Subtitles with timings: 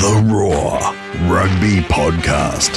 [0.00, 0.78] The Roar
[1.30, 2.70] Rugby Podcast.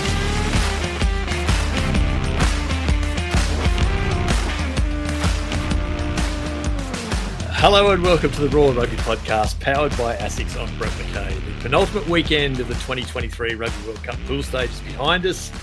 [7.54, 10.57] Hello and welcome to the Roar Rugby Podcast, powered by ASICS.
[10.59, 11.33] I'm Brett McKay.
[11.33, 15.54] The penultimate weekend of the 2023 Rugby World Cup pool stage is behind us.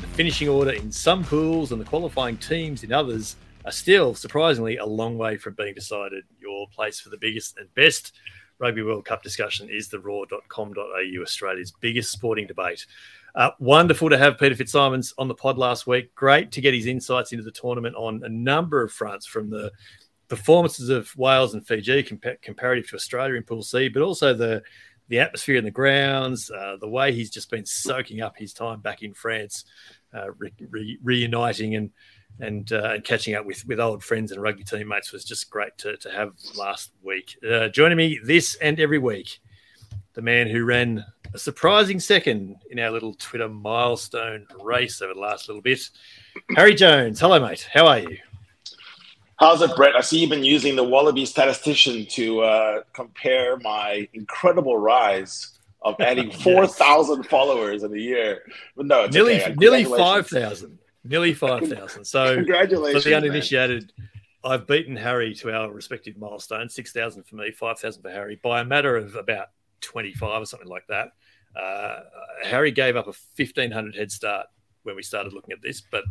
[0.00, 4.78] The finishing order in some pools and the qualifying teams in others are still, surprisingly,
[4.78, 6.24] a long way from being decided.
[6.40, 8.12] Your place for the biggest and best
[8.58, 12.86] Rugby World Cup discussion is the roar.com.au, Australia's biggest sporting debate.
[13.34, 16.14] Uh, wonderful to have Peter Fitzsimons on the pod last week.
[16.14, 19.70] Great to get his insights into the tournament on a number of fronts from the
[20.28, 24.62] performances of Wales and Fiji compa- comparative to Australia in Pool C, but also the
[25.08, 28.80] the atmosphere in the grounds, uh, the way he's just been soaking up his time
[28.80, 29.64] back in France,
[30.12, 31.90] uh, re- re- reuniting and
[32.40, 35.96] and uh, catching up with with old friends and rugby teammates was just great to,
[35.98, 37.36] to have last week.
[37.48, 39.40] Uh, joining me this and every week,
[40.14, 45.20] the man who ran a surprising second in our little Twitter milestone race over the
[45.20, 45.90] last little bit,
[46.56, 47.20] Harry Jones.
[47.20, 47.68] Hello, mate.
[47.72, 48.18] How are you?
[49.38, 49.94] How's it, Brett?
[49.94, 55.94] I see you've been using the Wallaby statistician to uh, compare my incredible rise of
[56.00, 56.42] adding yes.
[56.42, 58.42] 4,000 followers in a year.
[58.76, 59.54] But no, nearly, okay.
[59.56, 60.78] nearly 5,000.
[61.08, 62.04] Nearly five thousand.
[62.04, 63.04] So for Congratulations.
[63.04, 63.22] the man.
[63.24, 63.92] uninitiated,
[64.44, 66.74] I've beaten Harry to our respective milestones.
[66.74, 69.48] Six thousand for me, five thousand for Harry, by a matter of about
[69.80, 71.08] twenty-five or something like that.
[71.58, 72.00] Uh,
[72.44, 74.46] Harry gave up a fifteen hundred head start
[74.82, 76.04] when we started looking at this, but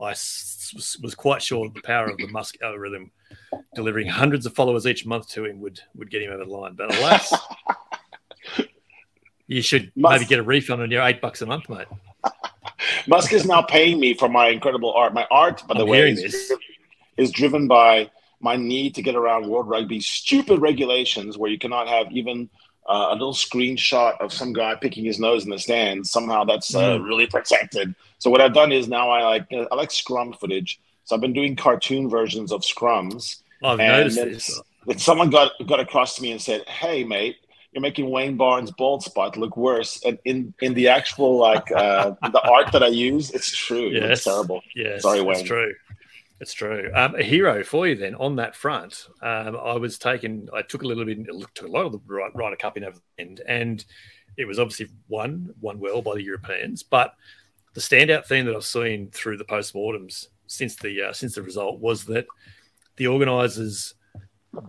[0.00, 3.10] I s- was, was quite sure that the power of the Musk algorithm
[3.74, 6.74] delivering hundreds of followers each month to him would would get him over the line.
[6.74, 7.32] But alas,
[9.46, 11.86] you should Musk- maybe get a refund on your eight bucks a month, mate.
[13.06, 15.14] Musk is now paying me for my incredible art.
[15.14, 16.52] My art, by the I'm way, is,
[17.16, 21.88] is driven by my need to get around World Rugby stupid regulations where you cannot
[21.88, 22.48] have even
[22.88, 26.10] uh, a little screenshot of some guy picking his nose in the stands.
[26.10, 27.04] Somehow that's uh, Mm.
[27.04, 27.94] really protected.
[28.18, 30.80] So what I've done is now I like I like scrum footage.
[31.04, 33.42] So I've been doing cartoon versions of scrums.
[33.62, 34.60] I've And noticed this.
[34.86, 37.36] Then someone got got across to me and said, "Hey, mate."
[37.72, 42.12] You're making Wayne Barnes' bald spot look worse, and in in the actual like uh,
[42.32, 43.88] the art that I use, it's true.
[43.90, 44.24] Yes.
[44.24, 44.62] terrible.
[44.74, 45.38] Yes, Sorry, Wayne.
[45.38, 45.74] it's true.
[46.40, 46.90] It's true.
[46.94, 49.08] Um, a hero for you then on that front.
[49.20, 50.48] Um, I was taken.
[50.54, 51.18] I took a little bit.
[51.18, 53.84] It took a lot of the Ry- Ryder Cup in over the end, and
[54.36, 56.82] it was obviously won won well by the Europeans.
[56.82, 57.12] But
[57.74, 61.80] the standout theme that I've seen through the post-mortems since the uh, since the result
[61.80, 62.26] was that
[62.96, 63.94] the organisers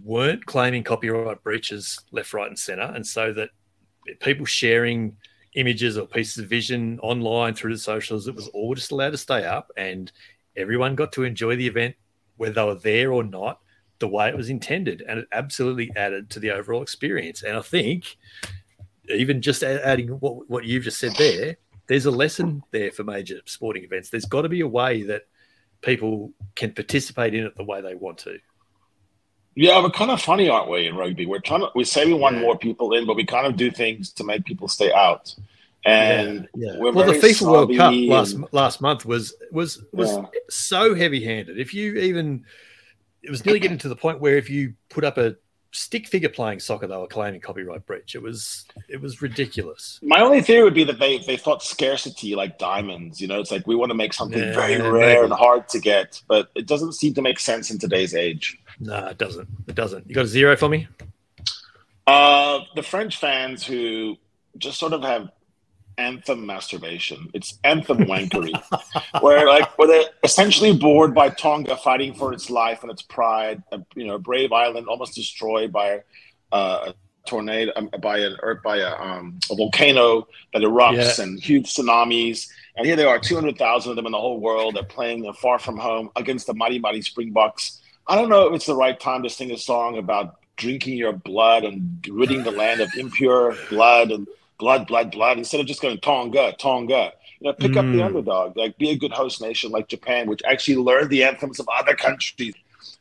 [0.03, 3.49] weren't claiming copyright breaches left, right, and centre, and so that
[4.19, 5.15] people sharing
[5.55, 9.17] images or pieces of vision online through the socials, it was all just allowed to
[9.17, 10.11] stay up, and
[10.55, 11.95] everyone got to enjoy the event
[12.37, 13.59] whether they were there or not
[13.99, 17.43] the way it was intended and it absolutely added to the overall experience.
[17.43, 18.17] And i think
[19.09, 21.57] even just adding what, what you've just said there
[21.89, 24.11] there's a lesson there for major sporting events.
[24.11, 25.23] There's got to be a way that
[25.81, 28.37] people can participate in it the way they want to
[29.55, 31.25] Yeah, we're kind of funny, aren't we, in rugby?
[31.25, 32.41] We're trying to we say we want Yeah.
[32.43, 35.35] more people in, but we kind of do things to make people stay out.
[35.85, 36.77] And yeah.
[36.77, 40.25] we're well the fifa world cup snobby last last month was was was Yeah.
[40.49, 42.43] so heavy handed if you even
[43.23, 45.35] it was nearly getting to the point where if you put up a
[45.71, 50.19] stick figure playing soccer they were claiming copyright breach it was it was ridiculous my
[50.19, 53.21] only theory would be that they they thought scarcity like diamonds.
[53.21, 54.89] You know, it's like we want to make something Yeah, very maybe.
[54.89, 58.57] rare and hard to get, but it doesn't seem to make sense in today's age.
[58.79, 60.87] no it doesn't it doesn't you got a zero for me
[62.07, 64.17] Uh, the French fans who
[64.57, 65.29] just sort of have
[65.99, 67.29] anthem masturbation.
[67.33, 68.53] It's anthem wankery,
[69.21, 73.61] where like where they're essentially bored by Tonga fighting for its life and its pride.
[73.71, 76.01] A, you know, a brave island almost destroyed by
[76.51, 76.95] uh, a
[77.27, 81.23] tornado, um, by an or by a, um, a volcano that erupts Yeah.
[81.23, 82.47] and huge tsunamis.
[82.75, 84.75] And here they are, two hundred thousand of them in the whole world.
[84.75, 87.81] They're playing they're far from home against the mighty mighty Springboks.
[88.07, 91.13] I don't know if it's the right time to sing a song about drinking your
[91.13, 94.27] blood and ridding the land of impure blood and
[94.59, 97.13] blood, blood, blood, instead of just going Tonga, Tonga.
[97.39, 98.05] You know, pick up the Mm.
[98.05, 98.57] underdog.
[98.57, 101.95] Like, be a good host nation like Japan, which actually learned the anthems of other
[101.95, 102.53] countries.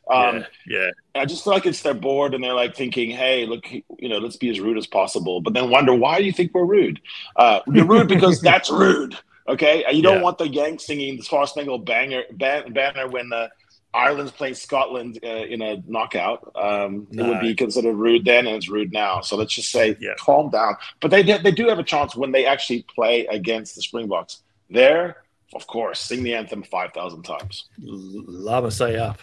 [0.09, 3.45] Um, yeah yeah I just feel like it's they're bored and they're like thinking, "Hey,
[3.45, 6.31] look, you know, let's be as rude as possible." But then wonder why do you
[6.31, 7.01] think we're rude?
[7.35, 9.17] Uh, you're rude because that's rude.
[9.47, 10.21] Okay, And you don't Yeah.
[10.21, 13.49] want the Yanks singing the Star Spangled Banger ban- banner when the
[13.93, 16.51] Ireland's playing Scotland uh, in a knockout.
[16.55, 19.21] Um, It would be considered rude then, and it's rude now.
[19.21, 20.13] So let's just say, Yeah.
[20.19, 20.75] calm down.
[20.99, 24.43] But they they do have a chance when they actually play against the Springboks.
[24.69, 25.23] There,
[25.55, 27.65] of course, sing the anthem five thousand times.
[27.79, 29.17] La Marseillaise.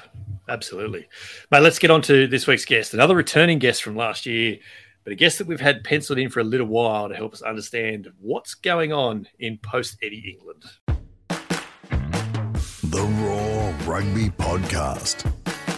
[0.49, 1.09] Absolutely.
[1.51, 2.95] Mate, let's get on to this week's guest.
[2.95, 4.59] Another returning guest from last year,
[5.05, 7.43] but a guest that we've had penciled in for a little while to help us
[7.43, 10.65] understand what's going on in post Eddie England.
[12.97, 15.31] The Roar Rugby Podcast.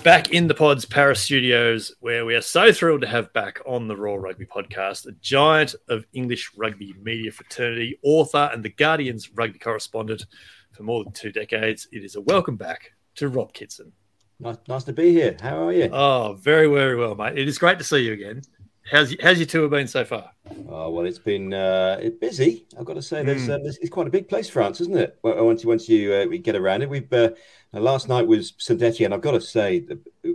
[0.05, 3.89] Back in the Pods Paris studios, where we are so thrilled to have back on
[3.89, 9.33] the Roar Rugby Podcast a giant of English rugby media fraternity, author, and the Guardian's
[9.35, 10.27] rugby correspondent
[10.71, 11.89] for more than two decades.
[11.91, 13.91] It is a welcome back to Rob Kitson.
[14.39, 15.37] Nice, nice to be here.
[15.43, 15.91] How are you?
[15.93, 17.37] Oh, very, very well, mate.
[17.37, 18.43] It is great to see you again.
[18.91, 20.31] How's how's your tour been so far?
[20.69, 22.67] Oh, well, it's been uh, busy.
[22.79, 23.57] I've got to say, there's, Mm.
[23.57, 25.19] um, there's it's quite a big place, France, isn't it?
[25.23, 27.31] Well, Once you once you uh, get around it, we've uh,
[27.73, 29.13] last night was St Etienne.
[29.13, 29.85] I've got to say,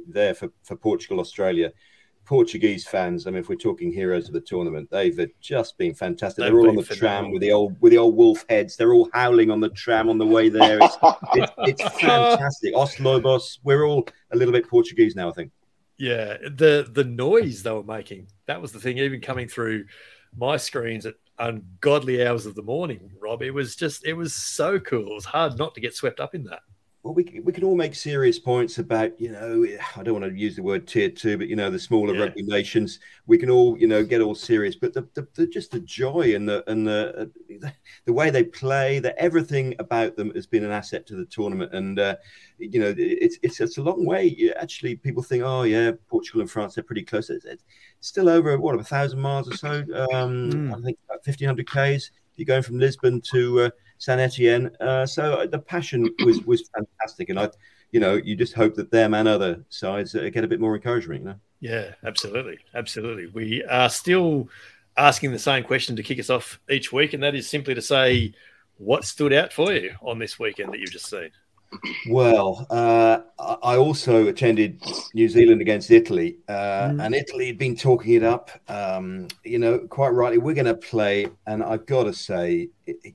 [0.07, 1.71] there for, for Portugal, Australia,
[2.25, 3.25] Portuguese fans.
[3.25, 6.43] I mean, if we're talking heroes of the tournament, they've uh, just been fantastic.
[6.43, 8.77] They've They're all on the tram with the old with the old wolf heads.
[8.77, 10.77] They're all howling on the tram on the way there.
[10.81, 10.97] It's
[11.33, 12.75] it's, it's fantastic.
[12.75, 13.59] Os Lobos.
[13.63, 15.51] We're all a little bit Portuguese now, I think.
[15.97, 18.27] Yeah, the the noise they were making.
[18.47, 19.85] That was the thing, even coming through
[20.35, 23.41] my screens at ungodly hours of the morning, Rob.
[23.41, 25.11] It was just it was so cool.
[25.11, 26.61] It was hard not to get swept up in that.
[27.03, 29.65] Well, we, we can all make serious points about, you know,
[29.97, 32.21] I don't want to use the word tier two, but, you know, the smaller Yeah.
[32.21, 34.77] rugby nations, we can all, you know, get all serious.
[34.77, 37.29] But the, the, the just the joy and the and the
[37.61, 37.69] uh,
[38.05, 41.73] the way they play, that everything about them has been an asset to the tournament.
[41.73, 42.15] And, uh,
[42.57, 44.53] you know, it's, it's it's a long way.
[44.55, 47.29] Actually, people think, oh, yeah, Portugal and France, they're pretty close.
[47.29, 47.63] It's, it's
[47.99, 49.79] still over, what, a thousand miles or so?
[49.93, 50.71] Um, Mm.
[50.71, 52.11] I think about 1,500 Ks.
[52.37, 53.69] You're going from Lisbon to uh,
[54.03, 54.69] San Etienne.
[54.81, 57.49] Uh, so uh, the passion was was fantastic, and I,
[57.93, 60.75] you know, you just hope that them and other sides uh, get a bit more
[60.75, 61.21] encouragement.
[61.21, 63.27] You know, Yeah, absolutely, absolutely.
[63.27, 64.49] We are still
[64.97, 67.81] asking the same question to kick us off each week, and that is simply to
[67.81, 68.33] say,
[68.77, 71.29] what stood out for you on this weekend that you've just seen?
[72.09, 74.81] Well, uh, I also attended
[75.13, 77.05] New Zealand against Italy, uh, Mm.
[77.05, 78.51] and Italy had been talking it up.
[78.67, 82.69] Um, you know, quite rightly, we're going to play, and I've got to say,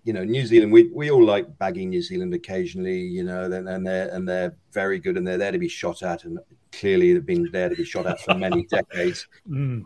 [0.04, 3.68] you know, New Zealand, we, we all like bagging New Zealand occasionally, you know, and,
[3.68, 6.38] and they're and they're very good, and they're there to be shot at, and
[6.72, 9.26] clearly they've been there to be shot at for many decades.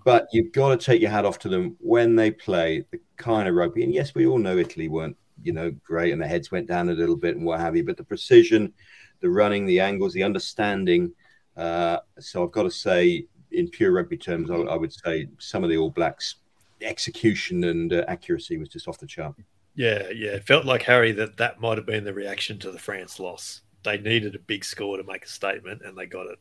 [0.04, 3.48] but you've got to take your hat off to them when they play the kind
[3.48, 3.84] of rugby.
[3.84, 6.88] And yes, we all know Italy weren't, you know, great and the heads went down
[6.88, 8.72] a little bit and what have you, but the precision,
[9.20, 11.12] the running, the angles, the understanding.
[11.56, 15.62] Uh, so I've got to say, in pure rugby terms, I, I would say some
[15.64, 16.36] of the All Blacks'
[16.80, 19.34] execution and uh, accuracy was just off the chart.
[19.74, 20.32] Yeah, yeah.
[20.32, 23.62] It felt like Harry that that might have been the reaction to the France loss.
[23.84, 26.38] They needed a big score to make a statement, and they got it.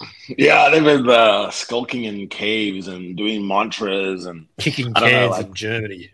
[0.38, 5.18] Yeah, they've been uh, skulking in caves and doing mantras, and Kicking I don't know,
[5.18, 6.10] cans like- in Germany.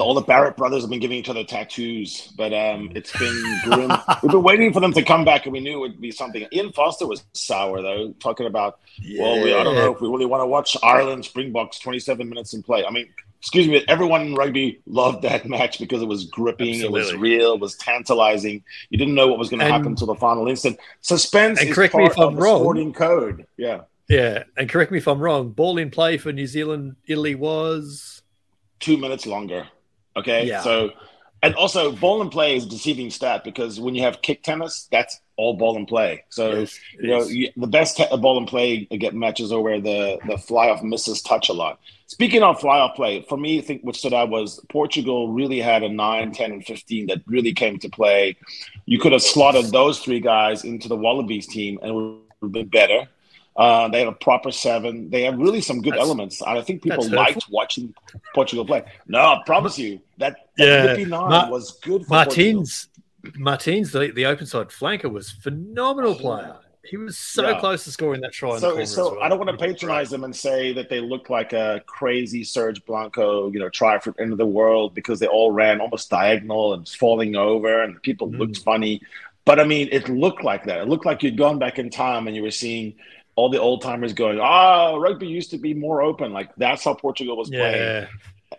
[0.00, 2.32] All the Barrett brothers have been giving each other tattoos.
[2.36, 3.92] But um, it's been grim.
[4.22, 6.46] We've been waiting for them to come back, and we knew it would be something.
[6.52, 8.80] Ian Foster was sour though, talking about
[9.18, 12.54] Well, we, I don't know if we really want to watch Ireland Springboks 27 minutes
[12.54, 12.84] in play.
[12.84, 13.08] I mean,
[13.40, 17.54] excuse me, everyone in rugby loved that match because it was gripping, it was real,
[17.54, 18.62] it was tantalizing.
[18.90, 20.78] You didn't know what was going to happen until the final instant.
[21.00, 22.60] Suspense And is correct me if I'm of wrong.
[22.60, 23.46] sporting code.
[23.56, 25.50] Yeah, Yeah, and correct me if I'm wrong.
[25.52, 28.22] Ball in play for New Zealand, Italy was
[28.78, 29.68] two minutes longer.
[30.16, 30.62] Okay, Yeah.
[30.62, 30.90] so
[31.42, 34.88] and also ball and play is a deceiving stat because when you have kick tennis,
[34.92, 36.24] that's all ball and play.
[36.28, 36.50] So.
[36.60, 40.18] Yes, You know, you, the best te- ball and play get matches are where the
[40.26, 41.80] the fly off misses touch a lot.
[42.08, 45.60] Speaking of fly off play, for me, I think what stood out was Portugal really
[45.60, 48.36] had a 9, 10, and 15 that really came to play.
[48.84, 52.52] You could have slotted those three guys into the Wallabies team and it would have
[52.52, 53.08] been better.
[53.60, 55.10] Uh, they have a proper seven.
[55.10, 56.40] They have really some good That's- elements.
[56.42, 57.52] I think people liked hurtful.
[57.54, 57.94] watching
[58.34, 58.82] Portugal play.
[59.06, 60.84] No, I promise you that, that Yeah.
[60.84, 62.54] Lippy nine Ma- was good for Portugal.
[62.54, 62.88] Martins.
[63.36, 66.56] Martins, the, the open side flanker, was phenomenal player.
[66.84, 67.60] He was so Yeah.
[67.60, 68.54] close to scoring that try.
[68.54, 69.22] in So, corner so as well.
[69.22, 72.82] I don't want to patronize them and say that they look like a crazy Serge
[72.86, 76.72] Blanco, you know, try for end of the world because they all ran almost diagonal
[76.72, 78.38] and falling over and people Mm.
[78.38, 79.02] looked funny.
[79.44, 80.78] But I mean, it looked like that.
[80.80, 82.94] It looked like you'd gone back in time and you were seeing
[83.36, 86.32] all the old timers going, ah, rugby used to be more open.
[86.32, 88.06] Like that's how Portugal was playing.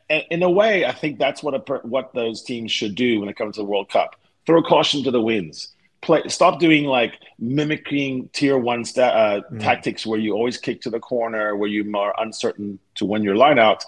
[0.10, 3.30] And in a way, I think that's what a, what those teams should do when
[3.30, 4.16] it comes to the World Cup.
[4.46, 5.74] Throw caution to the winds.
[6.02, 6.24] Play.
[6.30, 9.60] Stop doing like mimicking tier one sta- uh, Mm.
[9.60, 13.60] tactics where you always kick to the corner, where you're uncertain to win your line
[13.60, 13.84] out.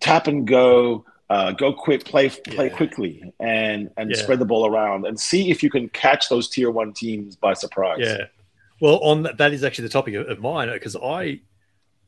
[0.00, 1.04] Tap and go.
[1.30, 2.76] Uh, go quick, play play Yeah.
[2.76, 4.16] quickly, and and Yeah.
[4.22, 7.54] spread the ball around, and see if you can catch those tier one teams by
[7.54, 8.00] surprise.
[8.00, 8.26] yeah.
[8.80, 11.40] Well, on that, that is actually the topic of, of mine because I,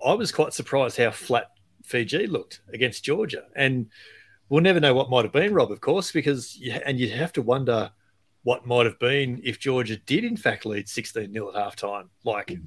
[0.04, 1.50] I was quite surprised how flat
[1.84, 3.86] Fiji looked against Georgia, and
[4.48, 7.32] we'll never know what might have been, Rob, of course, because you, and you'd have
[7.34, 7.90] to wonder
[8.42, 12.08] what might have been if Georgia did in fact lead sixteen 0 at halftime.
[12.24, 12.62] Like, mm.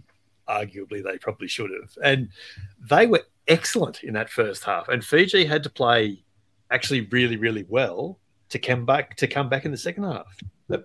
[0.47, 1.97] arguably they probably should have.
[2.03, 2.29] And
[2.89, 4.89] they were excellent in that first half.
[4.89, 6.23] And Fiji had to play
[6.71, 10.37] actually really, really well to come back to come back in the second half.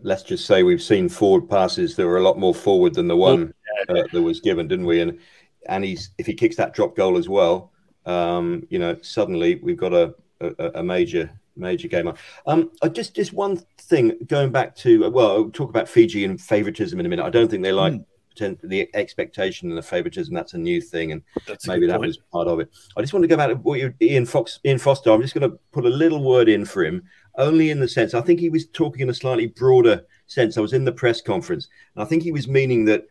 [0.03, 3.17] Let's just say we've seen forward passes that were a lot more forward than the
[3.17, 3.53] one
[3.89, 5.01] uh, that was given, didn't we?
[5.01, 5.19] And
[5.67, 7.73] and he's if he kicks that drop goal as well,
[8.07, 12.15] um, you know, suddenly we've got a a, a major major gamer.
[12.47, 16.99] Um, just just one thing going back to well, I'll talk about Fiji and favoritism
[16.99, 17.25] in a minute.
[17.25, 18.05] I don't think they like mm
[18.37, 22.09] the expectation and the favoritism that's a new thing and that's maybe that point.
[22.09, 24.59] was part of it i just want to go back to what you ian fox
[24.65, 27.03] ian foster i'm just going to put a little word in for him
[27.37, 30.61] only in the sense i think he was talking in a slightly broader sense i
[30.61, 33.07] was in the press conference and i think he was meaning that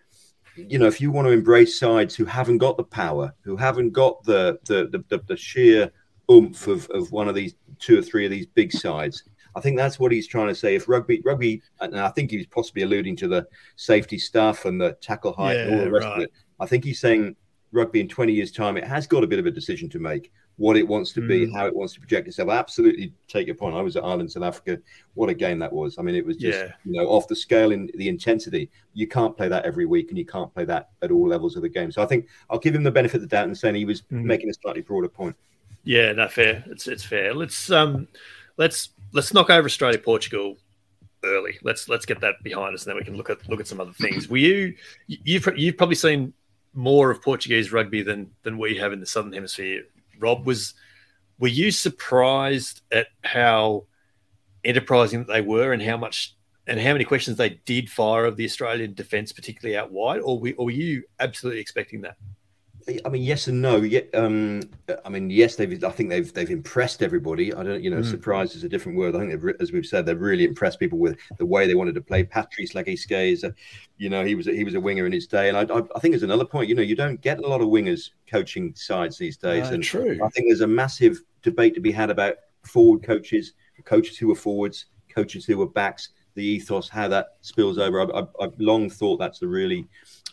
[0.56, 3.92] you know if you want to embrace sides who haven't got the power who haven't
[3.92, 5.92] got the the the, the, the sheer
[6.32, 9.24] oomph of, of one of these two or three of these big sides
[9.56, 10.75] I think that's what he's trying to say.
[10.75, 14.94] If rugby, rugby, and I think he's possibly alluding to the safety stuff and the
[14.94, 16.18] tackle height yeah, and all the rest right.
[16.18, 16.34] of it.
[16.60, 17.36] I think he's saying
[17.72, 20.32] rugby in 20 years' time, it has got a bit of a decision to make
[20.57, 21.27] what it wants to mm.
[21.27, 22.50] be, how it wants to project itself.
[22.50, 23.75] I absolutely take your point.
[23.75, 24.79] I was at Ireland, South Africa.
[25.15, 25.98] What a game that was.
[25.98, 26.72] I mean, it was just, yeah.
[26.86, 28.69] you know, off the scale in the intensity.
[28.93, 31.63] You can't play that every week and you can't play that at all levels of
[31.63, 31.91] the game.
[31.91, 34.01] So I think I'll give him the benefit of the doubt and saying he was
[34.03, 34.24] mm.
[34.24, 35.36] making a slightly broader point.
[35.83, 36.63] Yeah, no, fair.
[36.67, 37.33] It's it's fair.
[37.33, 38.07] Let's um
[38.57, 40.57] let's let's knock over Australia Portugal
[41.25, 41.57] early.
[41.63, 43.81] Let's let's get that behind us, and then we can look at look at some
[43.81, 44.29] other things.
[44.29, 44.75] Were you
[45.07, 46.33] you've you've probably seen
[46.74, 49.83] more of Portuguese rugby than than we have in the Southern Hemisphere.
[50.20, 50.74] Rob was
[51.39, 53.86] were you surprised at how
[54.63, 56.36] enterprising they were and how much
[56.67, 60.39] and how many questions they did fire of the Australian defence, particularly out wide, or,
[60.39, 62.15] we, or were you absolutely expecting that?
[63.06, 63.78] I mean, yes and no.
[63.78, 64.62] Yeah, um,
[65.06, 65.84] I mean, yes, they've.
[65.84, 67.54] I think they've they've impressed everybody.
[67.54, 68.10] I don't, you know, mm.
[68.10, 69.16] surprise is a different word.
[69.16, 72.02] I think, as we've said, they've really impressed people with the way they wanted to
[72.02, 72.24] play.
[72.24, 73.54] Patrice Lagisquet is, a,
[73.98, 75.82] you know, he was a, he was a winger in his day, and I, I,
[75.96, 76.68] I, think there's another point.
[76.68, 79.84] You know, you don't get a lot of wingers coaching sides these days, uh, and
[79.84, 80.20] true.
[80.24, 83.54] I think there's a massive debate to be had about forward coaches,
[83.86, 88.02] coaches who are forwards, coaches who are backs, the ethos, how that spills over.
[88.02, 89.88] I've, I've long thought that's a really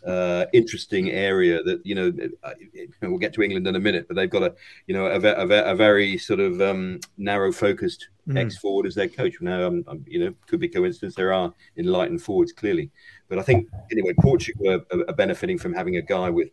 [0.05, 2.11] uh, interesting area that you know
[2.43, 2.53] uh,
[3.01, 4.53] we'll get to England in a minute, but they've got a
[4.87, 8.37] you know a, a, a very sort of um, narrow focused mm.
[8.37, 9.35] ex forward as their coach.
[9.41, 11.15] Now, um, um, you know, could be coincidence.
[11.15, 12.89] There are enlightened forwards clearly,
[13.29, 16.49] but I think anyway, Portugal are, are benefiting from having a guy with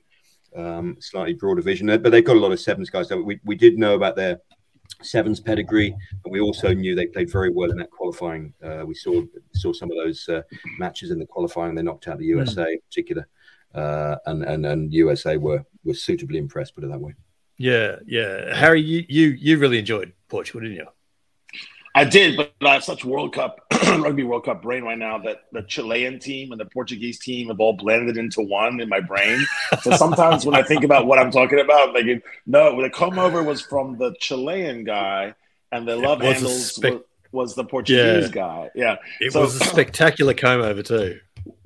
[0.57, 3.09] um, slightly broader vision, but they've got a lot of sevens guys.
[3.09, 4.41] So we we did know about their
[5.03, 8.53] sevens pedigree, and we also knew they played very well in that qualifying.
[8.63, 9.23] Uh, we saw
[9.55, 10.43] saw some of those uh,
[10.79, 11.75] matches in the qualifying.
[11.75, 12.73] They knocked out the USA mm.
[12.73, 13.27] in particular
[13.75, 16.75] uh, and and and USA were were suitably impressed.
[16.75, 17.15] Put it that way.
[17.57, 18.55] Yeah, yeah.
[18.55, 20.87] Harry, you you you really enjoyed Portugal, didn't you?
[21.95, 23.61] I did, but I have such World Cup
[23.99, 27.59] rugby World Cup brain right now that the Chilean team and the Portuguese team have
[27.59, 29.45] all blended into one in my brain.
[29.83, 33.19] So sometimes when I think about what I'm talking about, I'm thinking, no, the come
[33.19, 35.35] over was from the Chilean guy,
[35.73, 38.29] and the love handles spe- was the Portuguese yeah.
[38.29, 38.71] guy.
[38.77, 41.19] Yeah, it so, was a spectacular comb over too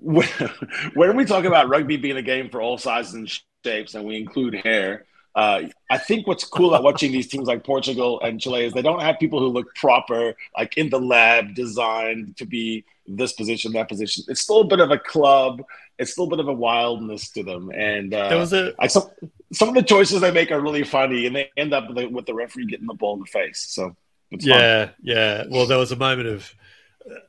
[0.94, 4.16] when we talk about rugby being a game for all sizes and shapes, and we
[4.16, 8.66] include hair, uh, I think what's cool about watching these teams like Portugal and Chile
[8.66, 12.85] is they don't have people who look proper, like in the lab, designed to be
[13.06, 14.25] this position, that position.
[14.28, 15.62] It's still a bit of a club.
[15.99, 19.04] It's still a bit of a wildness to them, and uh, there was a some
[19.52, 22.06] some of the choices they make are really funny, and they end up with the,
[22.06, 23.66] with the referee getting the ball in the face.
[23.68, 23.94] So
[24.30, 24.94] yeah, fun.
[25.02, 25.44] yeah.
[25.49, 26.52] Well, there was a moment of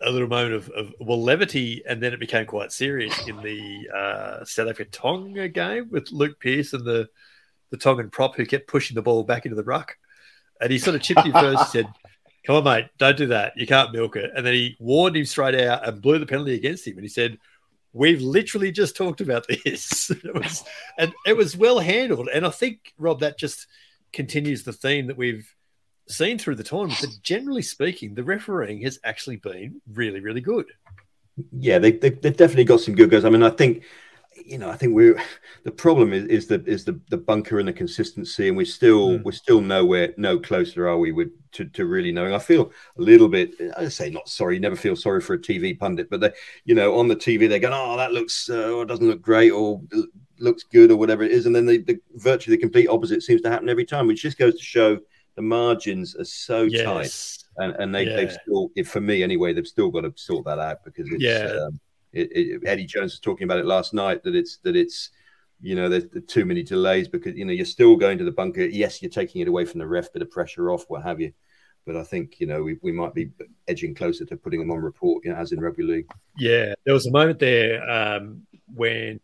[0.02, 3.90] a little moment of, of, well levity, and then it became quite serious in the
[3.96, 7.10] uh, South Africa Tonga game with Luke Pearce and the
[7.72, 9.98] the Tongan prop who kept pushing the ball back into the ruck,
[10.62, 11.72] and he sort of chipped him first.
[11.72, 11.88] Said,
[12.46, 13.54] "Come on, mate, don't do that.
[13.56, 16.56] You can't milk it." And then he warned him straight out and blew the penalty
[16.56, 16.98] against him.
[16.98, 17.38] And he said,
[17.92, 20.64] "We've literally just talked about this." it was,
[20.98, 22.30] and it was well handled.
[22.30, 23.68] And I think Rob, that just
[24.12, 25.54] continues the theme that we've
[26.08, 30.66] seen through the tournament that generally speaking, the refereeing has actually been really, really good.
[31.52, 33.26] Yeah, they, they, have definitely got some good guys.
[33.26, 33.84] I mean, I think,
[34.46, 35.20] you know, I think we're
[35.64, 39.12] the problem is, is the is the, the bunker and the consistency, and we're still
[39.12, 39.24] mm.
[39.24, 42.34] we're still nowhere no closer are we with to, to really knowing.
[42.34, 43.54] I feel a little bit.
[43.78, 44.60] I say not sorry.
[44.60, 46.32] never feel sorry for a TV pundit, but they,
[46.66, 49.52] you know, on the TV they're going, oh, that looks uh, or doesn't look great
[49.52, 49.82] or
[50.40, 53.42] looks good or whatever it is, and then the, the virtually the complete opposite seems
[53.42, 55.00] to happen every time, which just goes to show
[55.36, 56.84] the margins are so yes.
[57.58, 58.16] tight, and, and they, yeah.
[58.16, 61.66] they've still, for me anyway, they've still got to sort that out because it's, yeah.
[61.66, 61.80] Um,
[62.12, 65.10] it, it, Eddie Jones was talking about it last night that it's that it's
[65.62, 68.66] you know there's too many delays because you know you're still going to the bunker.
[68.66, 71.34] Yes, you're taking it away from the ref, bit of pressure off, what have you.
[71.86, 73.32] But I think you know we, we might be
[73.68, 76.08] edging closer to putting them on report, you know, as in rugby league.
[76.38, 79.20] Yeah, there was a moment there um, when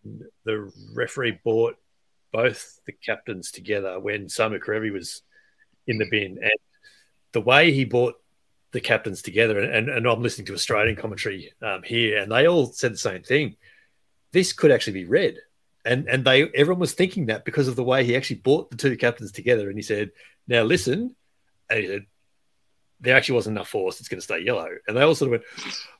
[0.45, 1.77] the referee brought
[2.31, 5.23] both the captains together when Samu Kerevi was
[5.89, 6.37] in the bin.
[6.41, 6.51] And
[7.31, 8.15] the way he brought
[8.71, 12.67] the captains together, and, and I'm listening to Australian commentary um, here, and they all
[12.67, 13.55] said the same thing.
[14.31, 15.37] This could actually be red.
[15.85, 18.77] And and they everyone was thinking that because of the way he actually brought the
[18.77, 19.69] two captains together.
[19.69, 20.11] And he said,
[20.47, 21.15] Now listen,
[21.69, 22.05] and he said,
[23.01, 23.99] there actually wasn't enough force.
[23.99, 24.69] It's going to stay yellow.
[24.87, 25.43] And they all sort of went,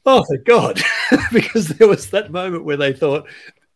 [0.05, 0.81] oh, thank God.
[1.31, 3.27] because there was that moment where they thought,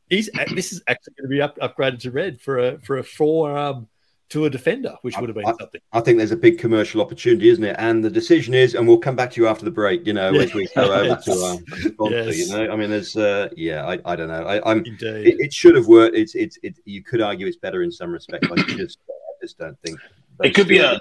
[0.10, 3.04] he's this is actually going to be up, upgraded to red for a for a
[3.04, 3.88] four um,
[4.34, 5.82] to a defender, which would have been I, something.
[5.92, 7.76] I think there's a big commercial opportunity, isn't it?
[7.80, 10.06] And the decision is, and we'll come back to you after the break.
[10.06, 10.42] You know, yeah.
[10.42, 12.16] as we go over to our sponsor.
[12.16, 12.38] Yes.
[12.38, 14.44] You know, I mean, there's, uh, yeah, I, I don't know.
[14.44, 16.16] I, am it, it, should have worked.
[16.16, 16.78] It's, it's, it.
[16.86, 18.48] You could argue it's better in some respects.
[18.52, 20.00] I just, I just don't think
[20.44, 21.00] it could be a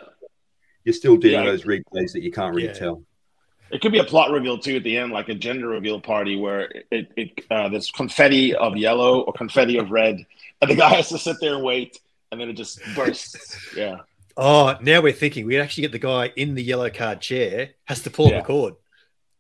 [0.85, 1.45] you're still doing yeah.
[1.45, 2.75] those replays that you can't really yeah.
[2.75, 3.03] tell.
[3.71, 6.37] It could be a plot reveal too at the end, like a gender reveal party
[6.37, 10.19] where it, it uh, there's confetti of yellow or confetti of red,
[10.61, 11.99] and the guy has to sit there and wait,
[12.33, 13.59] and then it just bursts.
[13.77, 13.99] Yeah.
[14.37, 18.03] Oh, now we're thinking we actually get the guy in the yellow card chair has
[18.03, 18.39] to pull yeah.
[18.39, 18.75] the cord.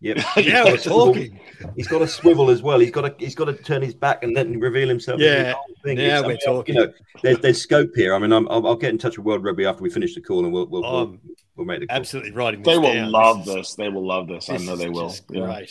[0.00, 0.16] Yep.
[0.46, 1.40] now we're talking.
[1.76, 2.78] He's got a swivel as well.
[2.78, 5.20] He's got to he's got to turn his back and then reveal himself.
[5.20, 5.54] Yeah.
[5.84, 6.74] Now we're talking.
[6.74, 8.14] You know, there's, there's scope here.
[8.14, 10.44] I mean, i will get in touch with World Rugby after we finish the call,
[10.44, 11.20] and we'll we'll, we'll, um,
[11.56, 11.96] we'll make the call.
[11.96, 12.62] absolutely right.
[12.62, 13.10] They will down.
[13.10, 13.74] love this.
[13.74, 14.46] They will love this.
[14.46, 15.14] this I know they will.
[15.30, 15.64] Yeah.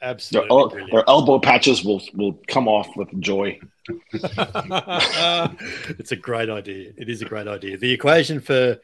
[0.00, 0.10] Right.
[0.10, 0.80] Absolutely.
[0.80, 3.58] Their, their, elbow patches will will come off with joy.
[4.12, 6.92] it's a great idea.
[6.96, 7.78] It is a great idea.
[7.78, 8.78] The equation for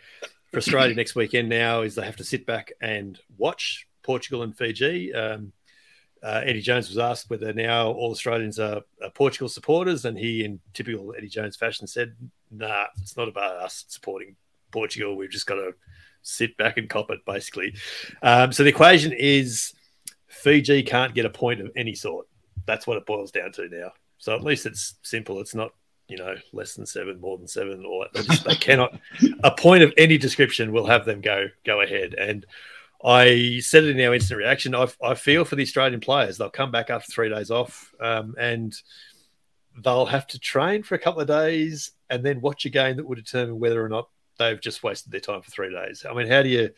[0.51, 4.57] for Australia next weekend now is they have to sit back and watch Portugal and
[4.57, 5.15] Fiji.
[5.15, 5.53] Um,
[6.23, 10.43] uh, Eddie Jones was asked whether now all Australians are, are, Portugal supporters, and he,
[10.43, 12.15] in typical Eddie Jones fashion, said,
[12.51, 14.37] "Nah, it's not about us supporting
[14.71, 15.17] Portugal.
[15.17, 15.75] We've just got to
[16.23, 17.75] sit back and cop it, basically."
[18.23, 19.75] Um, so the equation is
[20.45, 22.27] Fiji can't get a point of any sort.
[22.67, 23.93] That's what it boils down to now.
[24.19, 25.41] So at least it's simple.
[25.41, 25.73] It's not
[26.07, 28.99] you know less than seven, more than seven, or they, just, they cannot.
[29.43, 32.47] A point of any description will have them go go ahead and.
[33.07, 34.75] I said it in our instant reaction.
[34.75, 36.39] I, I feel for the Australian players.
[36.39, 38.75] They'll come back after three days off, um, and
[39.83, 43.07] they'll have to train for a couple of days and then watch a game that
[43.07, 46.07] will determine whether or not they've just wasted their time for three days.
[46.09, 46.71] I mean, how do you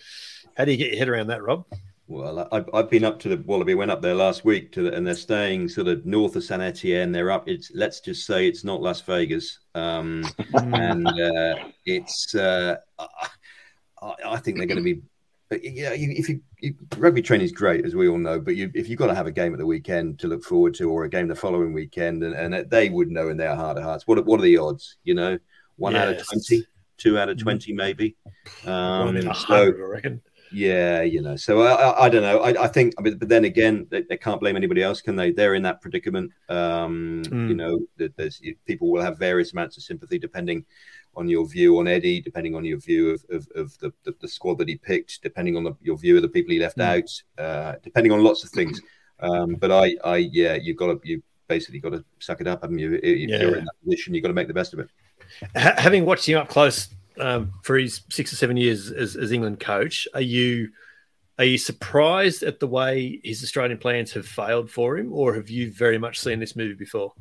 [0.57, 1.64] how do you get your head around that, Rob?
[2.09, 3.75] Well, I've, I've been up to the Wallaby.
[3.75, 6.61] Went up there last week to the, and they're staying sort of north of San
[6.61, 7.11] Etienne.
[7.11, 7.49] They're up.
[7.49, 12.35] It's let's just say it's not Las Vegas, um, and uh, it's.
[12.35, 15.03] Uh, I, I think they're going to be
[15.49, 18.71] but yeah, if you, you, rugby training is great, as we all know, but you,
[18.75, 21.05] if you've got to have a game at the weekend to look forward to, or
[21.05, 24.07] a game the following weekend, and, and they would know in their heart of hearts
[24.07, 24.97] what what are the odds?
[25.05, 25.38] You know,
[25.77, 26.03] one yes.
[26.03, 26.66] out of twenty,
[26.97, 28.16] two out of twenty, maybe.
[28.64, 30.23] Um, one in a hundred, I reckon.
[30.52, 31.37] Yeah, you know.
[31.37, 32.38] So I, I, I don't know.
[32.38, 35.32] I, I, think, mean, but then again, they, they, can't blame anybody else, can they?
[35.32, 36.32] They're in that predicament.
[36.48, 37.48] Um, mm.
[37.48, 40.64] You know, there's people will have various amounts of sympathy depending
[41.16, 44.28] on your view on Eddie, depending on your view of, of, of the, the, the,
[44.28, 46.85] squad that he picked, depending on the, your view of the people he left mm.
[46.85, 48.80] out, uh, depending on lots of things.
[49.20, 52.62] Um, but I, I, yeah, you've got to, you basically got to suck it up,
[52.62, 52.94] haven't you?
[53.02, 53.40] If yeah.
[53.40, 54.90] you're in that position, you've got to make the best of it.
[55.54, 59.61] Having watched him up close um, for his six or seven years as, as England
[59.61, 60.70] coach, are you
[61.38, 65.50] are you surprised at the way his Australian plans have failed for him, or have
[65.50, 67.12] you very much seen this movie before?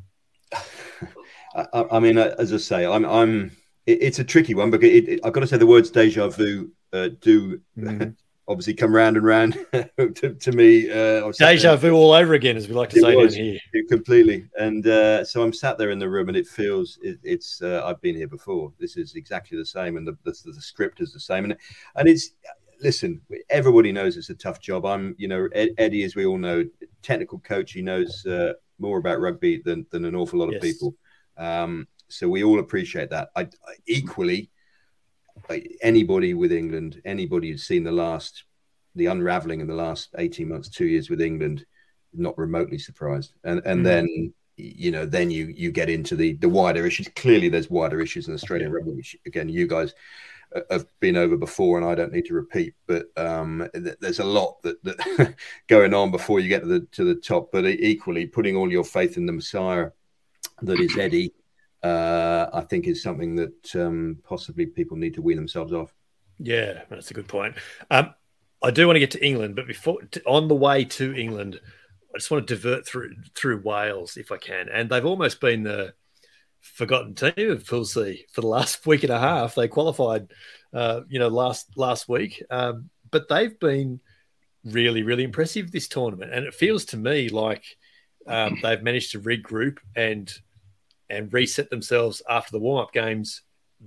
[1.54, 3.52] I, I mean, as I say, I'm I'm
[3.86, 6.28] it, it's a tricky one because it, it, I've got to say the words deja
[6.28, 8.14] vu uh, do mm.
[8.48, 10.90] Obviously come round and round to, to, me.
[10.90, 13.58] Uh, deja vu all over again, as we like to say was, here.
[13.88, 14.46] completely.
[14.58, 17.62] And uh, so I'm sat there in the room, and it feels it's.
[17.62, 18.72] Uh, I've been here before.
[18.78, 21.56] This is exactly the same, and the, the, the script is the same, and
[21.96, 22.30] and it's.
[22.82, 24.84] Listen, everybody knows it's a tough job.
[24.84, 26.62] I'm, you know, Ed, Eddie, as we all know,
[27.00, 27.72] technical coach.
[27.72, 30.62] He knows uh, more about rugby than, than an awful lot of yes.
[30.62, 30.94] people.
[31.38, 33.30] Um, so we all appreciate that.
[33.36, 34.50] I, I equally,
[35.82, 38.44] anybody with England, anybody who's seen the last,
[38.94, 41.64] the unraveling in the last eighteen months, two years with England,
[42.12, 43.34] not remotely surprised.
[43.44, 43.84] And and mm-hmm.
[43.84, 47.08] then you know then you you get into the the wider issues.
[47.16, 48.92] Clearly, there's wider issues in Australian rugby.
[48.92, 49.94] Which again, you guys
[50.70, 52.74] have been over before, and I don't need to repeat.
[52.86, 55.34] But um, there's a lot that, that
[55.68, 57.50] going on before you get to the to the top.
[57.52, 59.90] But equally, putting all your faith in the Messiah
[60.62, 61.32] that is Eddie
[61.86, 65.94] uh, I think is something that um, possibly people need to wean themselves off.
[66.38, 67.54] Yeah, that's a good point.
[67.90, 68.14] Um,
[68.62, 71.60] I do want to get to England, but before on the way to England,
[72.14, 74.68] I just want to divert through through Wales if I can.
[74.68, 75.94] And they've almost been the
[76.60, 79.54] forgotten team of Pool C for the last week and a half.
[79.54, 80.32] They qualified,
[80.72, 84.00] uh, you know, last last week, um, but they've been
[84.64, 87.64] really really impressive this tournament, and it feels to me like
[88.26, 90.32] um, they've managed to regroup and
[91.08, 93.42] and reset themselves after the warm up games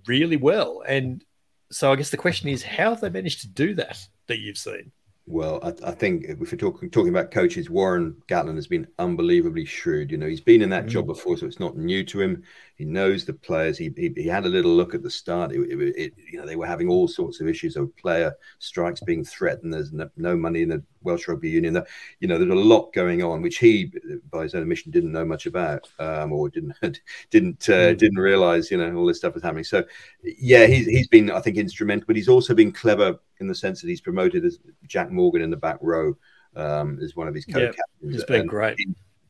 [0.07, 0.83] really well.
[0.87, 1.23] And
[1.71, 4.57] so I guess the question is, how have they managed to do that that you've
[4.57, 4.91] seen?
[5.29, 9.65] Well, I, I, think if we're talking talking about coaches, Warren Gatland has been unbelievably
[9.65, 10.09] shrewd.
[10.09, 10.89] You know, he's been in that mm.
[10.89, 12.43] job before, so it's not new to him.
[12.79, 13.77] He knows the players.
[13.77, 15.51] He, he, he had a little look at the start.
[15.51, 19.01] It, it, it, you know, they were having all sorts of issues of player strikes
[19.01, 19.73] being threatened.
[19.73, 21.73] There's no, no, money in the Welsh Rugby Union.
[21.73, 21.85] The,
[22.21, 23.91] you know, there's a lot going on, which he,
[24.31, 26.73] by his own admission, didn't know much about, um, or didn't
[27.29, 27.97] didn't uh, mm.
[27.97, 28.71] didn't realize.
[28.71, 29.65] You know, all this stuff was happening.
[29.65, 29.83] So,
[30.23, 33.81] yeah, he's he's been, I think, instrumental, but he's also been clever in the sense
[33.81, 36.15] that he's promoted as Jac Morgan in the back row
[36.55, 37.75] um, as one of his co-captains.
[38.01, 38.77] Yeah, it's been great.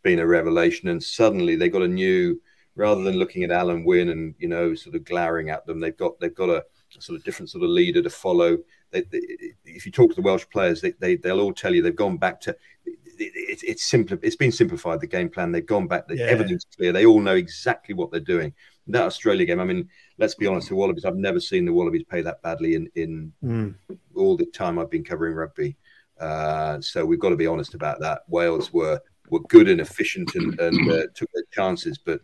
[0.03, 2.39] Been a revelation, and suddenly they got a new.
[2.79, 5.97] Rather than looking at Alun Wyn and you know sort of glaring at them, they've
[5.97, 6.63] got they've got a,
[6.97, 8.57] a sort of different sort of leader to follow.
[8.91, 9.19] They, they,
[9.65, 12.15] if you talk to the Welsh players, they, they they'll all tell you they've gone
[12.15, 14.17] back to it, it's simple.
[14.21, 15.01] It's been simplified.
[15.01, 15.51] The game plan.
[15.51, 16.07] They've gone back.
[16.07, 16.25] The yeah.
[16.27, 16.93] everything's clear.
[16.93, 18.53] They all know exactly what they're doing.
[18.87, 19.59] That Australia game.
[19.59, 20.69] I mean, let's be honest.
[20.69, 21.05] The Wallabies.
[21.05, 23.75] I've never seen the Wallabies play that badly in in mm.
[24.15, 25.75] all the time I've been covering rugby.
[26.19, 28.21] Uh, so we've got to be honest about that.
[28.27, 32.21] Wales were were good and efficient and, and uh, took their chances, but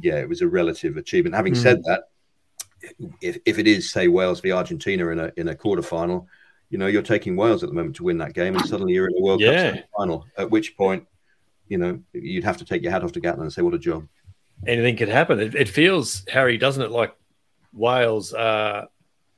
[0.00, 1.34] yeah, it was a relative achievement.
[1.34, 1.62] Having mm.
[1.62, 2.08] said that,
[3.20, 6.28] if, if it is say Wales v Argentina in a in a quarter final,
[6.70, 9.08] you know, you're taking Wales at the moment to win that game, and suddenly you're
[9.08, 9.76] in a World yeah.
[9.76, 10.26] Cup final.
[10.36, 11.06] At which point,
[11.68, 13.78] you know, you'd have to take your hat off to Gatland and say, "What a
[13.78, 14.06] job!"
[14.66, 15.40] Anything could happen.
[15.40, 16.90] It, it feels, Harry, doesn't it?
[16.90, 17.14] Like
[17.72, 18.88] Wales are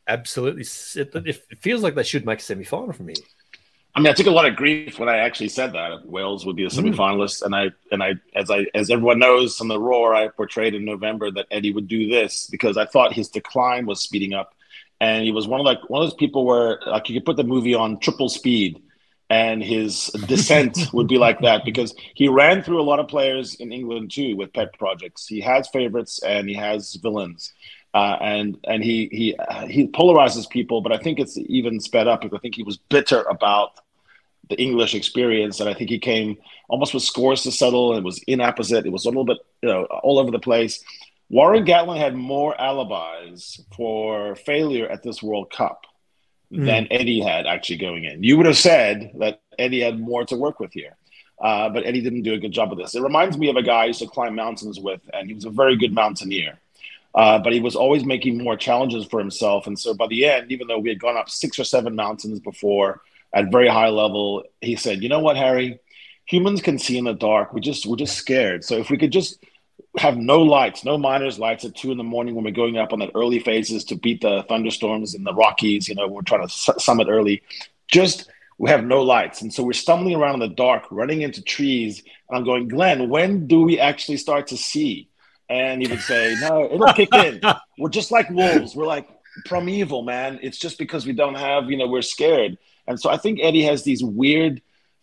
[0.07, 0.63] absolutely.
[0.63, 3.17] It, feels like they should make a semi-final from here.
[3.97, 6.55] I mean, I took a lot of grief when I actually said that Wales would
[6.55, 6.79] be a hmm.
[6.79, 7.47] semifinalist, mm.
[7.47, 10.85] and I and I as I as everyone knows from the Roar, I portrayed in
[10.85, 14.55] November that Eddie would do this because I thought his decline was speeding up
[15.01, 17.37] and he was one of like one of those people where like you could put
[17.37, 18.83] the movie on triple speed
[19.29, 23.55] and his descent would be like that because he ran through a lot of players
[23.57, 25.27] in England too with pet projects.
[25.27, 27.53] He has favorites and he has villains,
[27.93, 29.37] uh, and and he he
[29.69, 30.81] he polarizes people.
[30.81, 33.81] But I think it's even sped up because I think he was bitter about
[34.49, 36.37] the English experience, and I think he came
[36.69, 38.87] almost with scores to settle and it was inapposite.
[38.87, 40.83] It was a little bit you know all over the place.
[41.29, 45.85] Warren Gatland had more alibis for failure at this World Cup
[46.53, 46.65] mm.
[46.65, 48.23] than Eddie had actually going in.
[48.23, 50.97] You would have said that Eddie had more to work with here.
[51.39, 52.95] Uh, but Eddie didn't do a good job of this.
[52.95, 55.45] It reminds me of a guy I used to climb mountains with, and he was
[55.45, 56.59] a very good mountaineer.
[57.15, 59.67] Uh, but he was always making more challenges for himself.
[59.67, 62.41] And so by the end, even though we had gone up six or seven mountains
[62.41, 63.01] before
[63.33, 65.79] at very high level, he said, "You know what, Harry?
[66.27, 67.53] Humans can see in the dark.
[67.53, 68.65] We just we're just scared.
[68.65, 69.39] So if we could just
[69.99, 72.93] have no lights, no miners lights at two in the morning when we're going up
[72.93, 75.89] on the early phases to beat the thunderstorms in the Rockies.
[75.89, 77.43] You know, we're trying to summit early.
[77.89, 81.43] Just we have no lights, and so we're stumbling around in the dark, running into
[81.43, 82.03] trees.
[82.29, 85.09] And I'm going, Glenn, when do we actually start to see?
[85.49, 87.41] And he would say, No, it'll kick in.
[87.79, 88.75] We're just like wolves.
[88.75, 89.09] We're like
[89.45, 90.41] primeval, man.
[90.43, 92.59] It's just because we don't have, you know, we're scared.
[92.87, 94.63] And so I think Eddie has these weird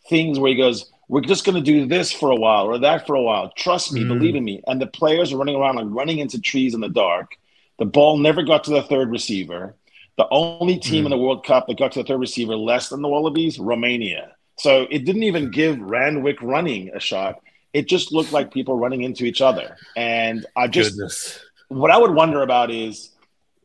[0.10, 3.06] things where he goes, we're just going to do this for a while or that
[3.06, 3.52] for a while.
[3.56, 4.08] Trust me, mm.
[4.08, 4.62] believe in me.
[4.68, 7.38] And the players are running around like running into trees in the dark.
[7.80, 9.76] The ball never got to the third receiver.
[10.18, 11.08] The only team mm.
[11.08, 14.36] in the World Cup that got to the third receiver less than the Wallabies, Romania.
[14.58, 17.42] So it didn't even give Randwick running a shot.
[17.74, 19.78] It just looked like people running into each other.
[19.98, 21.40] And I just, Goodness.
[21.70, 23.10] what I would wonder about is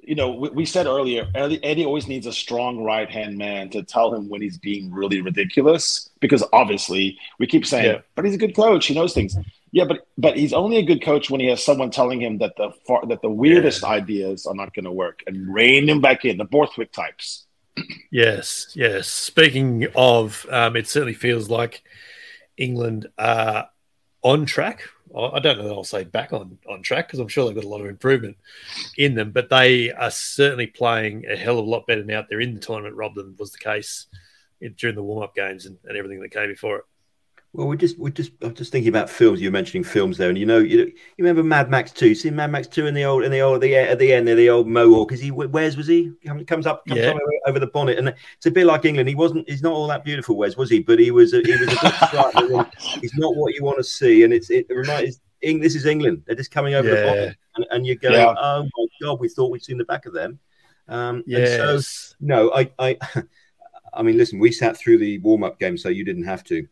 [0.09, 3.69] you know, we, we, said earlier, Eddie, Eddie always needs a strong right hand man
[3.71, 6.09] to tell him when he's being really ridiculous.
[6.21, 8.01] Because obviously, we keep saying, yeah.
[8.15, 8.87] but he's a good coach.
[8.87, 9.37] He knows things.
[9.71, 12.57] Yeah, but but he's only a good coach when he has someone telling him that
[12.57, 13.91] the far, that the weirdest yeah.
[13.91, 16.39] ideas are not going to work and rein him back in.
[16.39, 17.47] The Borthwick types.
[18.11, 19.09] yes, yes.
[19.09, 21.83] Speaking of, um, it certainly feels like
[22.57, 23.69] England are
[24.23, 24.89] on track
[25.19, 27.65] I don't know that I'll say back on, on track because I'm sure they've got
[27.65, 28.37] a lot of improvement
[28.97, 32.41] in them, but they are certainly playing a hell of a lot better now they're
[32.41, 34.07] in the tournament, Rob, than was the case
[34.77, 36.85] during the warm up games and, and everything that came before it.
[37.55, 39.41] Well, we're just we're just I'm just thinking about films.
[39.41, 42.15] You're mentioning films there, and you know you, you remember Mad Max Two.
[42.15, 44.35] See Mad Max Two in the old in the old the at the end there
[44.35, 45.13] the old Mohawk.
[45.13, 46.13] Is he where's was he?
[46.47, 47.11] Comes up comes yeah.
[47.11, 49.09] up over the bonnet, and it's a bit like England.
[49.09, 49.49] He wasn't.
[49.49, 50.81] He's not all that beautiful, Wez, was he?
[50.81, 51.33] But he was.
[51.33, 52.71] A, he was a striker.
[53.01, 55.21] he's not what you want to see, and it's it reminds.
[55.41, 56.25] This is England.
[56.27, 56.95] They're just coming over yeah.
[56.95, 58.35] the bonnet, and, and you're going, yeah.
[58.37, 60.39] oh my god, we thought we'd seen the back of them.
[60.89, 61.57] Um, yes.
[62.11, 62.99] So, no, I, I,
[63.95, 66.67] I mean, listen, we sat through the warm up game, so you didn't have to.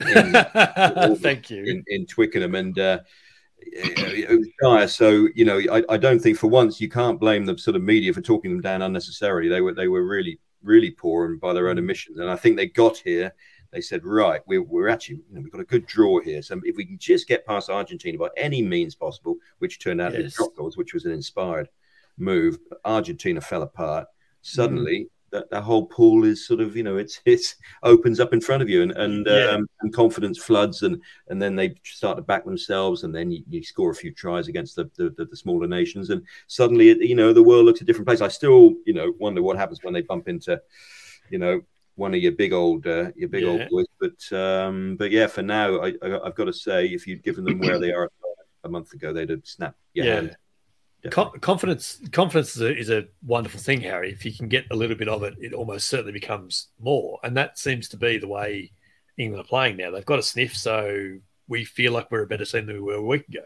[0.00, 1.64] In, Thank you.
[1.64, 3.00] In, in Twickenham, and uh,
[3.58, 4.88] it was dire.
[4.88, 7.82] So you know, I, I don't think for once you can't blame the sort of
[7.82, 9.48] media for talking them down unnecessarily.
[9.48, 12.56] They were they were really really poor and by their own admissions, and I think
[12.56, 13.32] they got here.
[13.72, 16.42] they said, right, we're, we're actually, you know, we've got a good draw here.
[16.42, 20.12] So if we can just get past Argentina by any means possible, which turned out
[20.12, 20.18] yes.
[20.18, 21.68] to be drop goals, which was an inspired
[22.18, 24.06] move, Argentina fell apart.
[24.42, 28.32] Suddenly, mm that, that whole pool is sort of you know it's it's opens up
[28.32, 29.46] in front of you and and, yeah.
[29.46, 33.42] um, and confidence floods and and then they start to back themselves and then you,
[33.48, 37.32] you score a few tries against the, the, the smaller nations and suddenly you know
[37.32, 38.20] the world looks a different place.
[38.20, 40.60] I still you know wonder what happens when they bump into
[41.30, 41.60] you know
[41.96, 43.50] one of your big old uh, your big yeah.
[43.50, 43.86] old boys.
[44.00, 47.44] But um, but yeah, for now I, I have got to say if you'd given
[47.44, 48.10] them where they are
[48.64, 50.14] a month ago, they'd have snapped your yeah.
[50.14, 50.36] hand
[51.08, 54.12] confidence confidence is a, is a, wonderful thing harry.
[54.12, 57.18] If you can get a little bit of it it almost certainly becomes more.
[57.22, 58.72] And that seems to be the way
[59.16, 59.90] england are playing now.
[59.90, 62.94] They've got a sniff so we feel like we're a better team than we were
[62.94, 63.40] a week ago.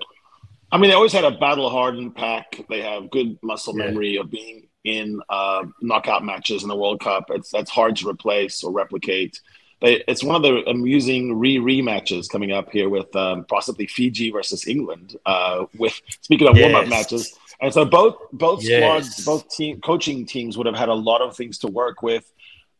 [0.72, 2.60] I mean they always had a battle hardened pack.
[2.68, 3.86] They have good muscle yeah.
[3.86, 7.24] memory of being in uh, knockout matches in the world cup.
[7.30, 9.40] It's that's hard to replace or replicate.
[9.80, 14.30] They, it's one of the amusing re rematches coming up here with um, possibly Fiji
[14.30, 15.16] versus England.
[15.26, 16.72] Uh, with speaking of yes.
[16.72, 18.80] warm up matches, and so both both yes.
[18.82, 22.30] squads, both team coaching teams would have had a lot of things to work with.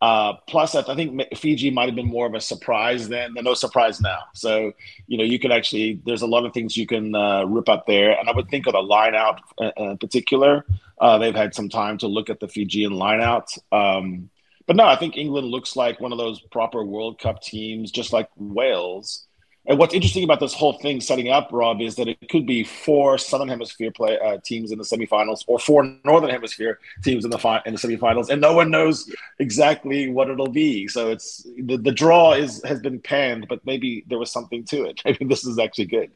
[0.03, 3.33] Uh, plus, I think Fiji might have been more of a surprise then.
[3.35, 4.25] No surprise now.
[4.35, 4.73] So,
[5.07, 7.87] you know, you can actually, there's a lot of things you can uh, rip up
[7.87, 8.13] there.
[8.19, 10.67] And I would think of the line out uh, in particular.
[11.01, 13.49] Uh, they've had some time to look at the Fijian line out.
[13.73, 14.29] Um,
[14.67, 18.13] but no, I think England looks like one of those proper World Cup teams, just
[18.13, 19.25] like Wales.
[19.67, 22.65] And what's interesting about this whole thing setting up, Rob, is that it could be
[22.65, 27.31] four Southern Hemisphere play uh, teams in the semifinals, or four Northern Hemisphere teams in
[27.31, 30.87] the fi- in the semifinals, and no one knows exactly what it'll be.
[30.87, 34.85] So it's the, the draw is has been panned, but maybe there was something to
[34.85, 35.01] it.
[35.05, 36.11] Maybe this is actually good.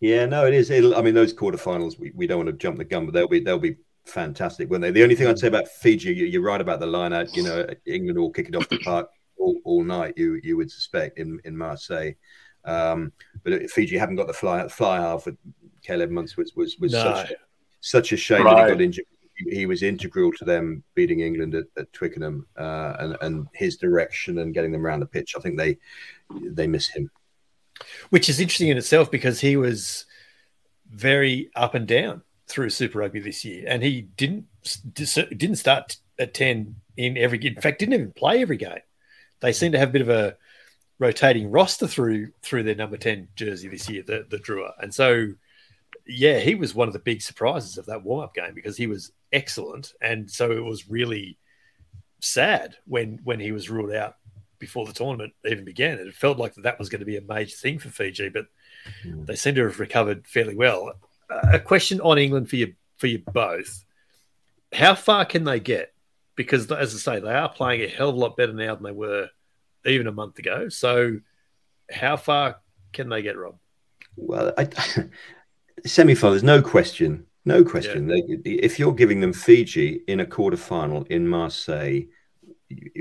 [0.00, 0.70] Yeah, no, it is.
[0.70, 3.40] I mean, those quarterfinals, we, we don't want to jump the gun, but they'll be
[3.40, 4.90] they'll be fantastic, weren't they?
[4.90, 7.12] The only thing I'd say about Fiji, you're right about the line.
[7.32, 10.14] You know, England will kick it off the park all, all night.
[10.16, 12.12] You you would suspect in in Marseille,
[12.64, 15.36] um, but Fiji haven't got the fly fly half with
[15.82, 17.02] Caleb Muntz was was was no.
[17.02, 17.32] such
[17.80, 18.54] such a shame right.
[18.56, 19.04] that he got injured.
[19.50, 24.38] He was integral to them beating England at, at Twickenham, uh, and and his direction
[24.38, 25.34] and getting them around the pitch.
[25.36, 25.76] I think they
[26.30, 27.10] they miss him,
[28.10, 30.06] which is interesting in itself because he was
[30.88, 34.46] very up and down through Super Rugby this year, and he didn't
[34.94, 37.44] didn't start at ten in every.
[37.44, 38.80] In fact, didn't even play every game.
[39.40, 40.36] They seem to have a bit of a
[40.98, 45.28] rotating roster through through their number ten jersey this year, the the Drua, and so
[46.06, 48.86] yeah, he was one of the big surprises of that warm up game because he
[48.86, 51.38] was excellent, and so it was really
[52.20, 54.16] sad when when he was ruled out
[54.58, 55.98] before the tournament even began.
[55.98, 58.46] It felt like that, that was going to be a major thing for Fiji, but
[59.04, 59.26] mm.
[59.26, 60.92] they seem to have recovered fairly well
[61.30, 63.84] a question on England for you for you both.
[64.72, 65.93] How far can they get?
[66.36, 68.84] Because as I say, they are playing a hell of a lot better now than
[68.84, 69.28] they were
[69.86, 70.68] even a month ago.
[70.68, 71.20] So,
[71.90, 72.56] how far
[72.92, 73.56] can they get, Rob?
[74.16, 74.68] Well, I,
[75.86, 78.08] semi-finals, no question, no question.
[78.08, 78.36] Yeah.
[78.44, 82.02] They, if you're giving them Fiji in a quarter-final in Marseille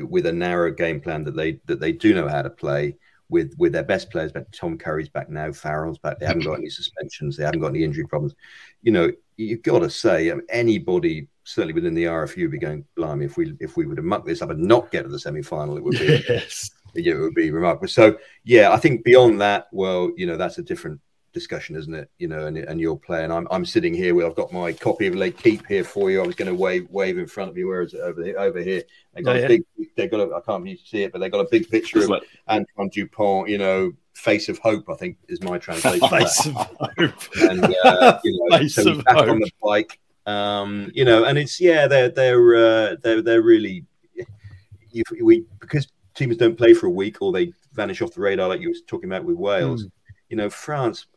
[0.03, 2.95] with a narrow game plan that they that they do know how to play,
[3.33, 4.45] with with their best players back.
[4.51, 6.19] Tom Curry's back now, Farrell's back.
[6.19, 7.35] They haven't got any suspensions.
[7.35, 8.35] They haven't got any injury problems.
[8.81, 12.85] You know, you've got to say um, anybody certainly within the RFU would be going,
[12.95, 15.19] blimey, if we if we were to muck this up and not get to the
[15.19, 16.71] semi final, it would be yes.
[16.95, 17.87] it would be remarkable.
[17.87, 20.99] So yeah, I think beyond that, well, you know, that's a different
[21.33, 22.09] discussion, isn't it?
[22.19, 23.31] You know, and, and you're playing.
[23.31, 26.21] I'm, I'm sitting here where I've got my copy of L'Équipe here for you.
[26.21, 27.67] I was going to wave wave in front of you.
[27.67, 28.37] Where is it over here?
[28.37, 28.83] Over here.
[29.13, 29.47] They got oh, a yeah.
[29.47, 29.63] big.
[29.97, 30.21] They got.
[30.21, 32.23] A, I can't really see it, but they got a big picture it's of like,
[32.47, 33.49] Antoine Dupont.
[33.49, 34.89] You know, face of hope.
[34.89, 36.07] I think is my translation.
[36.07, 37.13] face of hope.
[37.41, 39.29] And uh, you know, face so he's back hope.
[39.29, 39.99] on the bike.
[40.25, 43.85] Um, you know, and it's yeah, they're they're uh, they're they're really.
[44.91, 48.47] You, we because teams don't play for a week or they vanish off the radar,
[48.47, 49.85] like you were talking about with Wales.
[49.85, 49.91] Mm.
[50.29, 51.07] You know, France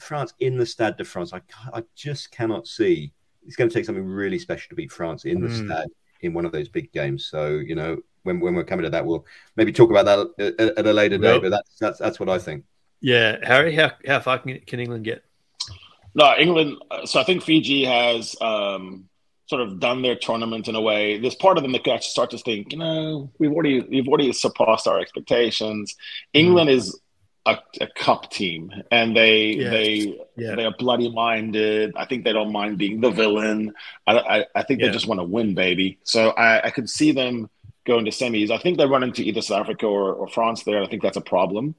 [0.00, 1.40] France in the Stade de France, I,
[1.72, 3.12] I just cannot see.
[3.46, 5.66] It's going to take something really special to beat France in the mm.
[5.66, 5.88] Stade
[6.22, 7.26] in one of those big games.
[7.26, 9.24] So you know, when, when we're coming to that, we'll
[9.56, 11.38] maybe talk about that at, at a later day.
[11.38, 12.64] But that's that's that's what I think.
[13.00, 15.24] Yeah, Harry, how how far can, can England get?
[16.14, 16.76] No, England.
[17.04, 19.08] So I think Fiji has um,
[19.46, 21.18] sort of done their tournament in a way.
[21.18, 24.08] There's part of them that could actually start to think, you know, we've already we've
[24.08, 25.96] already surpassed our expectations.
[26.32, 26.74] England mm.
[26.74, 26.98] is
[27.46, 29.70] a, a cup team, and they yes.
[29.70, 30.54] they yeah.
[30.54, 31.92] they are bloody minded.
[31.96, 33.72] I think they don't mind being the villain.
[34.06, 34.86] I I, I think yeah.
[34.86, 35.98] they just want to win, baby.
[36.04, 37.48] So I, I could see them
[37.86, 38.50] going to semis.
[38.50, 40.82] I think they run into either South Africa or, or France there.
[40.82, 41.74] I think that's a problem.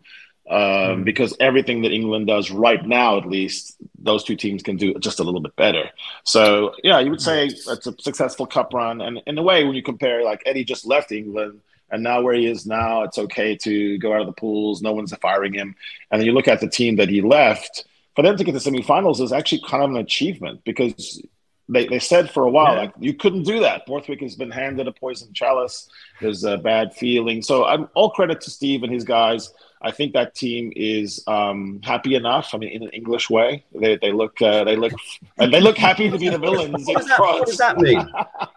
[0.50, 1.06] Um, mm.
[1.06, 5.20] Because everything that England does right now, at least, those two teams can do just
[5.20, 5.90] a little bit better.
[6.24, 9.02] So, yeah, you would say it's a successful cup run.
[9.02, 12.34] And in a way, when you compare, like Eddie just left England, and now where
[12.34, 14.82] he is now, it's okay to go out of the pools.
[14.82, 15.76] No one's firing him.
[16.10, 17.86] And then you look at the team that he left.
[18.16, 21.22] For them to get to semifinals is actually kind of an achievement because
[21.70, 22.82] they, they said for a while yeah.
[22.82, 23.86] like you couldn't do that.
[23.86, 25.90] Borthwick has been handed a poison chalice.
[26.20, 27.42] There's a bad feeling.
[27.42, 29.54] So I'm all credit to Steve and his guys.
[29.84, 32.54] I think that team is um, happy enough.
[32.54, 34.94] I mean, in an English way, they, they look uh, they look
[35.38, 36.86] and they look happy to be the villains.
[36.86, 38.00] what, does that, what, does that, mean?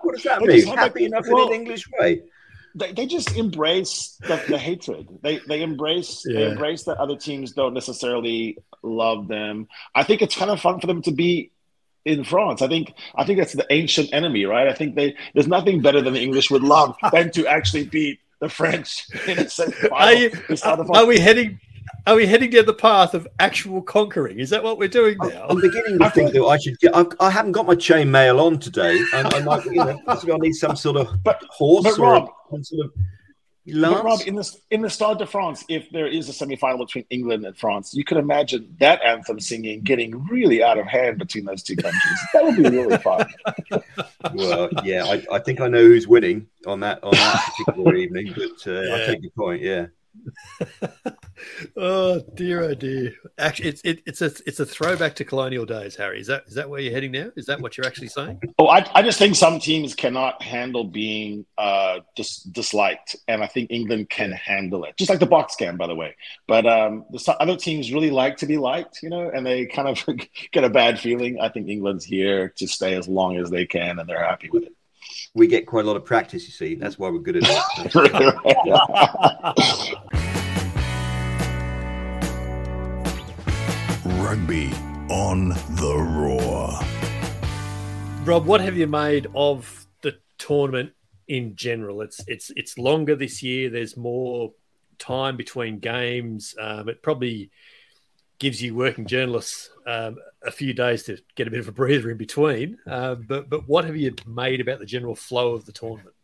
[0.03, 0.67] What does that mean?
[0.67, 2.23] Happy enough well, in an English way?
[2.75, 5.09] They, they just embrace the, the hatred.
[5.23, 6.41] They they embrace yeah.
[6.41, 9.69] they embrace that other teams don't necessarily love them.
[9.95, 11.53] I think it's kind of fun for them to be
[12.05, 12.63] in France.
[12.63, 14.69] I think I think that's the ancient enemy, right?
[14.69, 18.21] I think they there's nothing better than the English would love than to actually beat
[18.45, 19.93] the French in a.
[19.93, 20.31] Are, you,
[20.65, 21.59] are we heading?
[22.07, 24.39] Are we heading down the path of actual conquering?
[24.39, 25.47] Is that what we're doing now?
[25.49, 26.95] I'm beginning to think that I should get.
[26.95, 29.03] I've, I have not got my chain mail on today.
[29.13, 32.35] I, I might, you know, I need some sort of but, horse but Rob, or
[32.51, 32.93] some sort of
[33.67, 37.07] but Rob, in the in the Stade de France, if there is a semi-final between
[37.09, 41.45] England and France, you could imagine that anthem singing getting really out of hand between
[41.45, 42.21] those two countries.
[42.35, 43.27] That would be really fun.
[44.35, 48.35] well, yeah, I, I, think I know who's winning on that on that particular evening,
[48.37, 48.95] but uh, yeah.
[48.95, 49.63] I take your point.
[49.63, 49.87] Yeah.
[51.77, 53.13] oh dear, oh dear.
[53.39, 56.21] Actually, it's it, it's a it's a throwback to colonial days, Harry.
[56.21, 57.31] Is that is that where you're heading now?
[57.37, 58.41] Is that what you're actually saying?
[58.59, 63.47] Oh, I, I just think some teams cannot handle being uh, dis- disliked, and I
[63.47, 64.97] think England can handle it.
[64.97, 66.17] Just like the box can, by the way.
[66.47, 69.89] But um, the other teams really like to be liked, you know, and they kind
[69.89, 70.05] of
[70.53, 71.41] get a bad feeling.
[71.41, 74.65] I think England's here to stay as long as they can, and they're happy with
[74.65, 74.75] it
[75.35, 76.45] we get quite a lot of practice.
[76.45, 77.59] You see, that's why we're good at it.
[84.05, 84.71] Rugby
[85.11, 86.79] on the Roar.
[88.25, 90.93] Rob, what have you made of the tournament
[91.27, 92.01] in general?
[92.01, 93.71] It's it's it's longer this year.
[93.71, 94.53] There's more
[94.99, 96.55] time between games.
[96.61, 97.51] Um, it probably
[98.45, 102.11] gives you working journalists um, a few days to get a bit of a breather
[102.11, 102.77] in between.
[102.87, 106.15] Uh, but but what have you made about the general flow of the tournament?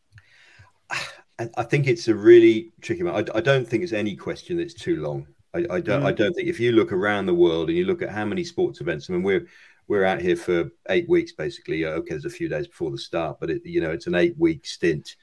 [1.56, 3.14] I think it's a really tricky one.
[3.14, 5.26] I, I don't think it's any question that it's too long.
[5.54, 6.02] I, I don't.
[6.02, 6.06] Mm.
[6.06, 8.44] I don't think if you look around the world and you look at how many
[8.44, 9.08] sports events.
[9.08, 9.46] I mean, we're
[9.88, 11.86] we're out here for eight weeks basically.
[11.86, 14.36] Okay, there's a few days before the start, but it, you know it's an eight
[14.38, 15.16] week stint,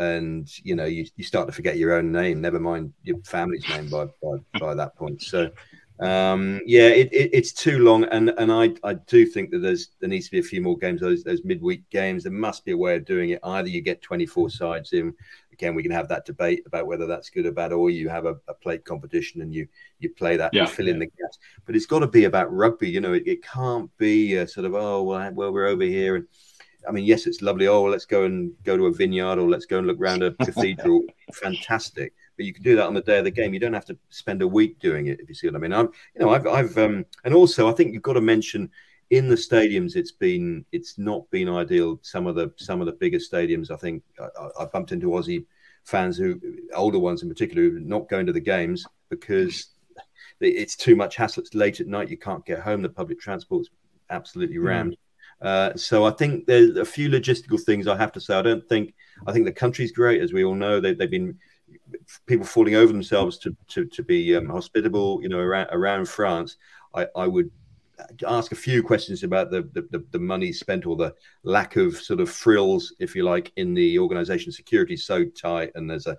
[0.00, 2.42] and you know you, you start to forget your own name.
[2.42, 5.22] Never mind your family's name by by, by that point.
[5.22, 5.50] So
[6.02, 9.90] um, yeah, it, it, it's too long, and and I, I do think that there's
[10.00, 11.00] there needs to be a few more games.
[11.00, 13.40] Those those midweek games, there must be a way of doing it.
[13.44, 15.14] Either you get 24 sides in.
[15.52, 18.24] Again, we can have that debate about whether that's good or bad, or you have
[18.24, 19.68] a, a plate competition and you
[20.00, 20.94] you play that yeah, and fill yeah.
[20.94, 21.38] in the gaps.
[21.66, 22.88] But it's got to be about rugby.
[22.88, 26.16] You know, it, it can't be a sort of oh well, well we're over here
[26.16, 26.26] and.
[26.84, 27.68] I mean, yes, it's lovely.
[27.68, 30.24] Oh, well, let's go and go to a vineyard, or let's go and look around
[30.24, 31.04] a cathedral.
[31.32, 32.12] Fantastic
[32.42, 33.54] but you can do that on the day of the game.
[33.54, 35.72] You don't have to spend a week doing it, if you see what I mean.
[35.72, 38.68] I'm, you know, I've, I've, um, and also I think you've got to mention
[39.10, 42.00] in the stadiums, it's been, it's not been ideal.
[42.02, 45.44] Some of the, some of the bigger stadiums, I think, I, I bumped into Aussie
[45.84, 46.40] fans who,
[46.74, 49.68] older ones in particular, who are not going to the games because
[50.40, 51.44] it's too much hassle.
[51.44, 52.10] It's late at night.
[52.10, 52.82] You can't get home.
[52.82, 53.70] The public transport's
[54.10, 54.66] absolutely hmm.
[54.66, 54.92] rammed.
[54.92, 54.96] Mm.
[55.42, 58.34] Uh, so I think there's a few logistical things I have to say.
[58.34, 58.94] I don't think
[59.26, 60.80] I think the country's great, as we all know.
[60.80, 61.36] They, have been
[62.26, 66.56] people falling over themselves to to, to be um, hospitable, you know, around around France,
[66.94, 67.50] I, I would
[68.26, 72.20] ask a few questions about the, the, the money spent or the lack of sort
[72.20, 74.52] of frills, if you like, in the organization.
[74.52, 76.18] Security so tight, and there's a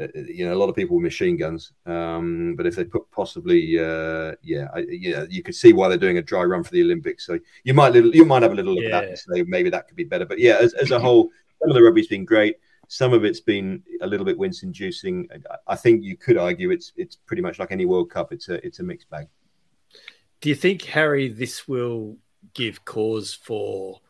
[0.00, 1.72] uh, you know a lot of people with machine guns.
[1.86, 5.98] Um, but if they put possibly, uh, yeah, I, yeah, you could see why they're
[5.98, 7.26] doing a dry run for the Olympics.
[7.26, 8.96] So you might little, you might have a little look yeah.
[8.96, 10.26] at that and say maybe that could be better.
[10.26, 12.56] But yeah, as, as a whole, some of the rugby's been great.
[12.88, 15.28] Some of it's been a little bit wince inducing.
[15.66, 18.32] I think you could argue it's it's pretty much like any World Cup.
[18.32, 19.28] It's a it's a mixed bag.
[20.40, 22.16] Do you think Harry this will
[22.52, 24.00] give cause for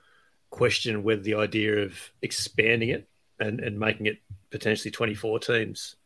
[0.51, 3.09] question whether the idea of expanding it
[3.41, 4.19] and, and making it
[4.51, 5.97] potentially 24 teams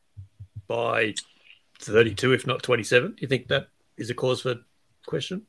[0.67, 1.15] by
[1.81, 3.13] 32, if not 27?
[3.13, 4.57] Do you think that is a cause for
[5.07, 5.47] question?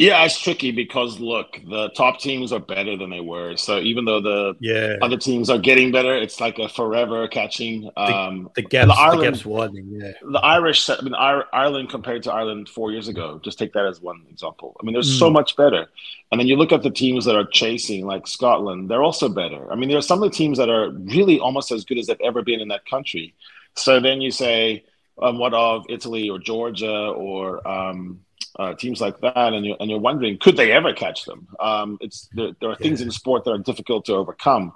[0.00, 3.54] Yeah, it's tricky because look, the top teams are better than they were.
[3.58, 4.96] So even though the yeah.
[5.02, 7.90] other teams are getting better, it's like a forever catching.
[7.98, 9.88] Um, the, the gaps, the, Ireland, the gaps widening.
[9.90, 10.88] Yeah, the Irish.
[10.88, 13.42] I mean, Ireland compared to Ireland four years ago.
[13.44, 14.74] Just take that as one example.
[14.80, 15.18] I mean, they're mm.
[15.18, 15.86] so much better.
[16.32, 18.90] And then you look at the teams that are chasing, like Scotland.
[18.90, 19.70] They're also better.
[19.70, 22.06] I mean, there are some of the teams that are really almost as good as
[22.06, 23.34] they've ever been in that country.
[23.76, 24.82] So then you say,
[25.20, 28.20] um, what of Italy or Georgia or um,
[28.58, 31.48] uh, teams like that, and you're, and you're wondering, could they ever catch them?
[31.58, 33.06] Um, it's there, there are things yeah.
[33.06, 34.72] in sport that are difficult to overcome.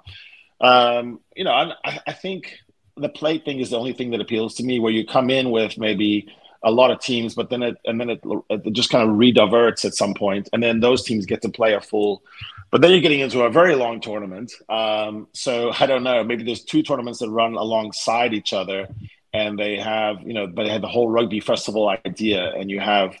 [0.61, 2.57] Um, you know, I, I think
[2.97, 5.51] the plate thing is the only thing that appeals to me, where you come in
[5.51, 6.27] with maybe
[6.63, 9.85] a lot of teams, but then it and then it, it just kind of rediverts
[9.85, 12.23] at some point, and then those teams get to play a full.
[12.71, 14.51] But then you're getting into a very long tournament.
[14.67, 16.23] Um, so I don't know.
[16.23, 18.87] Maybe there's two tournaments that run alongside each other,
[19.33, 22.79] and they have you know, but they have the whole rugby festival idea, and you
[22.79, 23.15] have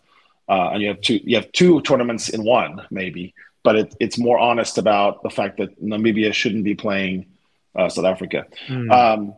[0.47, 3.33] uh, and you have two you have two tournaments in one maybe.
[3.63, 7.25] But it, it's more honest about the fact that Namibia shouldn't be playing
[7.75, 8.45] uh, South Africa.
[8.67, 8.91] Mm.
[8.91, 9.35] Um,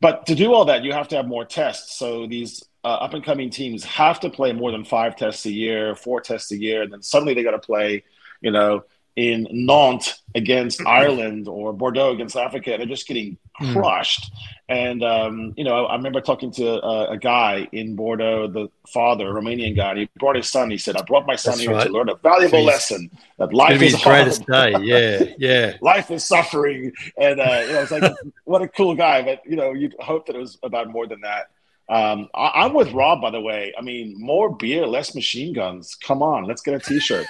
[0.00, 1.96] but to do all that, you have to have more tests.
[1.96, 5.52] So these uh, up and coming teams have to play more than five tests a
[5.52, 8.04] year, four tests a year, and then suddenly they got to play,
[8.40, 8.84] you know,
[9.16, 12.72] in Nantes against Ireland or Bordeaux against Africa.
[12.72, 13.38] And they're just getting.
[13.58, 14.32] Crushed.
[14.32, 14.38] Mm.
[14.70, 19.32] And, um, you know, I remember talking to a, a, guy in Bordeaux, the father,
[19.32, 20.70] Romanian guy, and he brought his son.
[20.70, 21.86] He said, I brought my son That's here right.
[21.86, 22.66] to learn a valuable Jeez.
[22.66, 24.30] lesson that life is hard.
[24.46, 24.74] day.
[24.82, 25.76] Yeah, yeah.
[25.80, 26.92] life is suffering.
[27.16, 28.12] And, uh, you know, it's like,
[28.44, 29.22] what a cool guy.
[29.22, 31.50] But, you know, you'd hope that it was about more than that.
[31.88, 33.72] Um, I, am with Rob, by the way.
[33.78, 35.94] I mean, more beer, less machine guns.
[35.94, 37.26] Come on, let's get a T-shirt.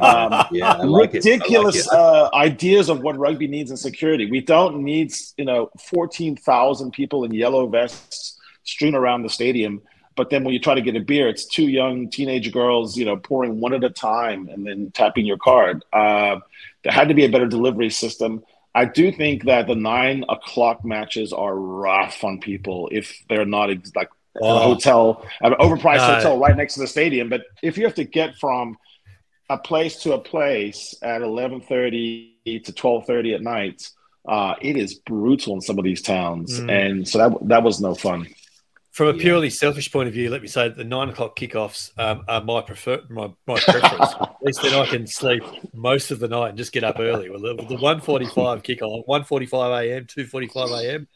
[0.00, 4.30] Um, yeah, like ridiculous like uh, ideas of what rugby needs in security.
[4.30, 9.82] We don't need, you know, fourteen thousand people in yellow vests strewn around the stadium.
[10.16, 13.04] But then when you try to get a beer, it's two young teenage girls, you
[13.04, 15.84] know, pouring one at a time and then tapping your card.
[15.92, 16.40] Uh,
[16.82, 18.42] there had to be a better delivery system.
[18.74, 23.70] I do think that the nine o'clock matches are rough on people if they're not
[23.70, 24.10] ex- like
[24.42, 24.56] oh.
[24.56, 27.28] a hotel, an overpriced uh, hotel right next to the stadium.
[27.28, 28.76] But if you have to get from
[29.48, 32.34] a place to a place at eleven thirty
[32.64, 33.88] to twelve thirty at night,
[34.28, 36.70] uh, it is brutal in some of these towns, mm.
[36.70, 38.26] and so that that was no fun.
[38.92, 39.52] From a purely yeah.
[39.52, 42.62] selfish point of view, let me say that the nine o'clock kickoffs um, are my
[42.62, 44.14] prefer my, my preference.
[44.20, 47.30] At least then I can sleep most of the night and just get up early.
[47.30, 51.06] Well, the, the one forty five kickoff, one forty five a.m., two forty five a.m.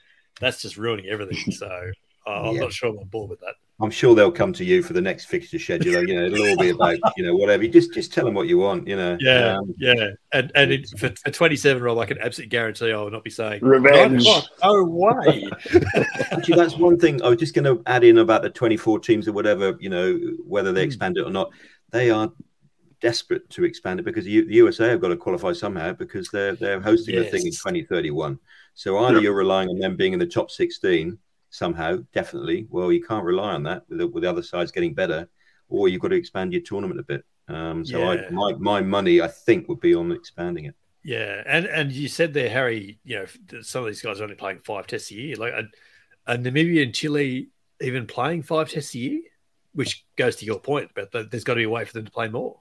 [0.41, 1.53] That's just ruining everything.
[1.53, 1.91] So
[2.27, 2.61] uh, I'm yeah.
[2.63, 3.55] not sure I'm on board with that.
[3.81, 6.07] I'm sure they'll come to you for the next fixture schedule.
[6.07, 7.65] You know, it'll all be about you know whatever.
[7.65, 8.87] You just just tell them what you want.
[8.87, 9.17] You know.
[9.19, 10.11] Yeah, um, yeah.
[10.33, 13.31] And and it, for, a 27, Rob, I can absolutely guarantee I will not be
[13.31, 14.25] saying revenge.
[14.63, 15.49] No way.
[16.31, 19.27] Actually, that's one thing I was just going to add in about the 24 teams
[19.27, 19.77] or whatever.
[19.81, 20.17] You know,
[20.47, 20.87] whether they hmm.
[20.87, 21.51] expand it or not,
[21.91, 22.31] they are
[23.01, 26.81] desperate to expand it because the, USA have got to qualify somehow because they're they're
[26.81, 27.25] hosting yes.
[27.25, 28.39] the thing in 2031.
[28.75, 31.19] So either you're relying on them being in the top 16
[31.53, 32.67] somehow, definitely.
[32.69, 35.29] Well, you can't rely on that with the, with the other sides getting better,
[35.69, 37.25] or you've got to expand your tournament a bit.
[37.47, 38.25] Um, so yeah.
[38.27, 40.75] I, my my money, I think, would be on expanding it.
[41.05, 42.99] Yeah, and and you said there, Harry.
[43.05, 45.37] You know, some of these guys are only playing five tests a year.
[45.37, 45.65] Like, a,
[46.27, 47.51] a Namibia and Chile
[47.81, 49.21] even playing five tests a year,
[49.73, 50.93] which goes to your point.
[50.95, 52.61] But there's got to be a way for them to play more.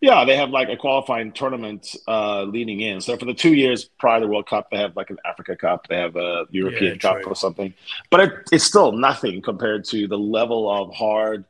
[0.00, 3.02] Yeah, they have like a qualifying tournament uh, leading in.
[3.02, 5.56] So for the two years prior to the World Cup, they have like an Africa
[5.56, 7.74] Cup, they have a European yeah, Cup or something.
[8.08, 11.44] But it, it's still nothing compared to the level of hard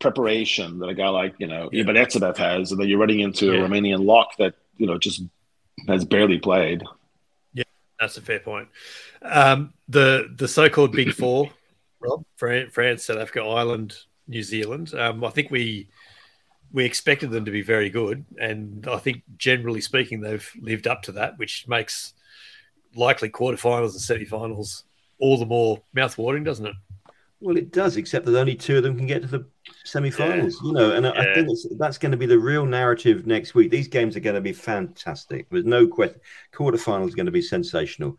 [0.00, 1.82] preparation that a guy like you know yeah.
[1.82, 3.60] Eben Etzebeth has, and then you're running into yeah.
[3.60, 5.22] a Romanian lock that you know just
[5.86, 6.82] has barely played.
[7.52, 7.62] Yeah,
[8.00, 8.68] that's a fair point.
[9.22, 11.50] Um, the the so-called Big Four,
[12.00, 14.94] Rob, France, South Africa, Ireland, New Zealand.
[14.94, 15.88] Um, I think we
[16.74, 21.02] we expected them to be very good, and I think generally speaking, they've lived up
[21.04, 22.14] to that, which makes
[22.96, 24.84] likely quarterfinals and semi-finals
[25.20, 26.74] all the more mouth-watering, doesn't it?
[27.40, 29.46] Well, it does, except that only two of them can get to the
[29.84, 30.58] semi-finals.
[30.62, 30.66] Yeah.
[30.66, 31.12] You know, and yeah.
[31.12, 31.48] I think
[31.78, 33.70] that's going to be the real narrative next week.
[33.70, 35.46] These games are going to be fantastic.
[35.50, 36.20] There's no question.
[36.52, 38.18] Quarterfinals is going to be sensational,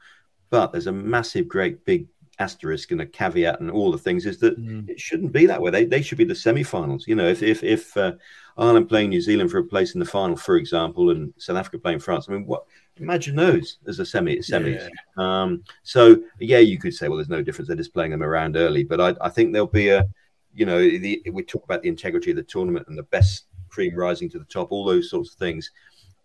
[0.50, 4.40] but there's a massive, great, big asterisk and a caveat and all the things is
[4.40, 4.88] that mm.
[4.90, 5.72] it shouldn't be that way.
[5.72, 7.08] They, they should be the semi-finals.
[7.08, 8.14] You know, if if if uh,
[8.58, 11.78] Ireland playing New Zealand for a place in the final, for example, and South Africa
[11.78, 12.64] playing France, I mean, what?
[12.98, 14.88] Imagine those as a semi semis.
[15.18, 15.44] Yeah.
[15.44, 17.68] Um, so yeah, you could say, well, there's no difference.
[17.68, 20.06] They're just playing them around early, but I, I think there'll be a,
[20.54, 23.94] you know, the, we talk about the integrity of the tournament and the best cream
[23.96, 25.72] rising to the top, all those sorts of things.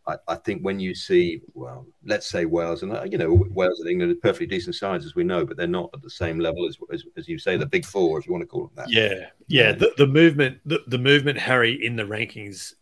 [0.07, 3.80] I, I, think when you see, well, let's say Wales, and uh, you know, Wales
[3.80, 6.38] and England are perfectly decent sides as we know, but they're not at the same
[6.38, 8.70] level as, as, as you say, the big four, if you want to call them
[8.76, 8.90] that.
[8.90, 9.72] Yeah, yeah.
[9.72, 12.74] The, the movement, the, the movement, Harry, in the rankings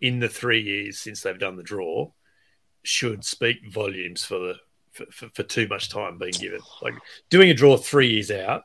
[0.00, 2.10] in the three years since they've done the draw,
[2.82, 4.54] should speak volumes for the
[4.92, 6.60] for, for, for too much time being given.
[6.82, 6.94] Like
[7.30, 8.64] doing a draw three years out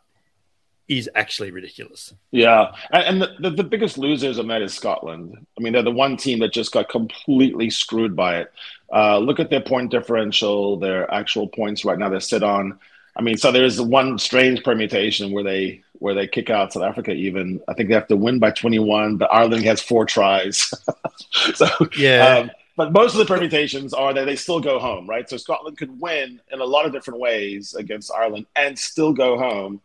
[0.91, 2.13] is actually ridiculous.
[2.31, 5.45] Yeah, and, the, the, the, biggest losers on that is Scotland.
[5.57, 8.51] I mean, they're the one team that just got completely screwed by it.
[8.93, 12.77] Uh, look at their point differential, their actual points right now they sit on.
[13.15, 17.11] I mean, so there's one strange permutation where they where they kick out South Africa.
[17.11, 20.73] Even I think they have to win by 21, but Ireland has four tries.
[21.55, 21.67] so
[21.97, 25.29] yeah, um, but most of the permutations are that they still go home, right?
[25.29, 29.37] So Scotland could win in a lot of different ways against Ireland and still go
[29.37, 29.81] home.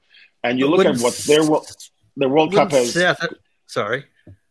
[0.48, 1.42] And you look at what their
[2.16, 2.92] their World Cup has.
[2.94, 3.18] South,
[3.66, 4.04] sorry.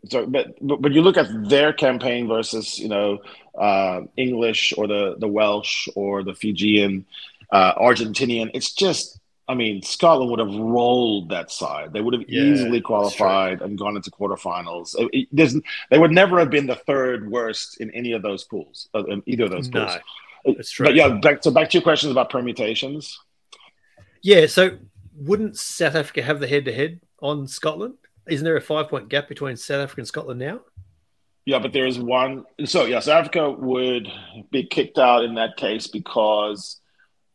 [0.08, 3.20] So, but, but but you look at their campaign versus you know
[3.58, 7.06] uh, English or the the Welsh or the Fijian,
[7.52, 8.52] uh, Argentinian.
[8.54, 9.20] It's just.
[9.48, 11.93] I mean, Scotland would have rolled that side.
[11.93, 14.96] They would have Yeah, easily qualified and gone into quarterfinals.
[14.98, 18.89] It, it- they would never have been the third worst in any of those pools,
[18.96, 20.56] uh, in either of those No, pools.
[20.58, 20.88] that's true.
[20.88, 23.20] But yeah, back, so back to your questions about permutations.
[24.24, 24.80] Yeah, so
[25.16, 27.95] wouldn't South Africa have the head to head on Scotland?
[28.28, 30.61] Isn't there a five point gap between South Africa and Scotland now?
[31.45, 32.45] Yeah, but there is one.
[32.66, 34.07] So yeah, South Africa would
[34.51, 36.82] be kicked out in that case because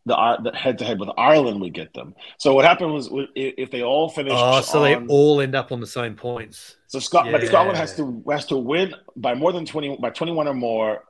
[0.07, 2.15] the the head to head with Ireland would get them.
[2.39, 4.35] So what happened was if they all finished.
[4.37, 6.77] Oh, so they all end up on the same points.
[6.89, 7.49] So Scot- but Yeah.
[7.49, 11.05] Scotland has to has to win by more than twenty by twenty one or more,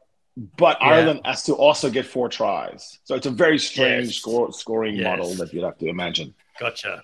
[0.59, 0.89] but Yeah.
[0.89, 2.99] Ireland has to also get four tries.
[3.05, 4.17] So it's a very strange Yes.
[4.17, 5.05] score, scoring Yes.
[5.07, 6.35] model that you'd have to imagine.
[6.61, 7.03] Gotcha.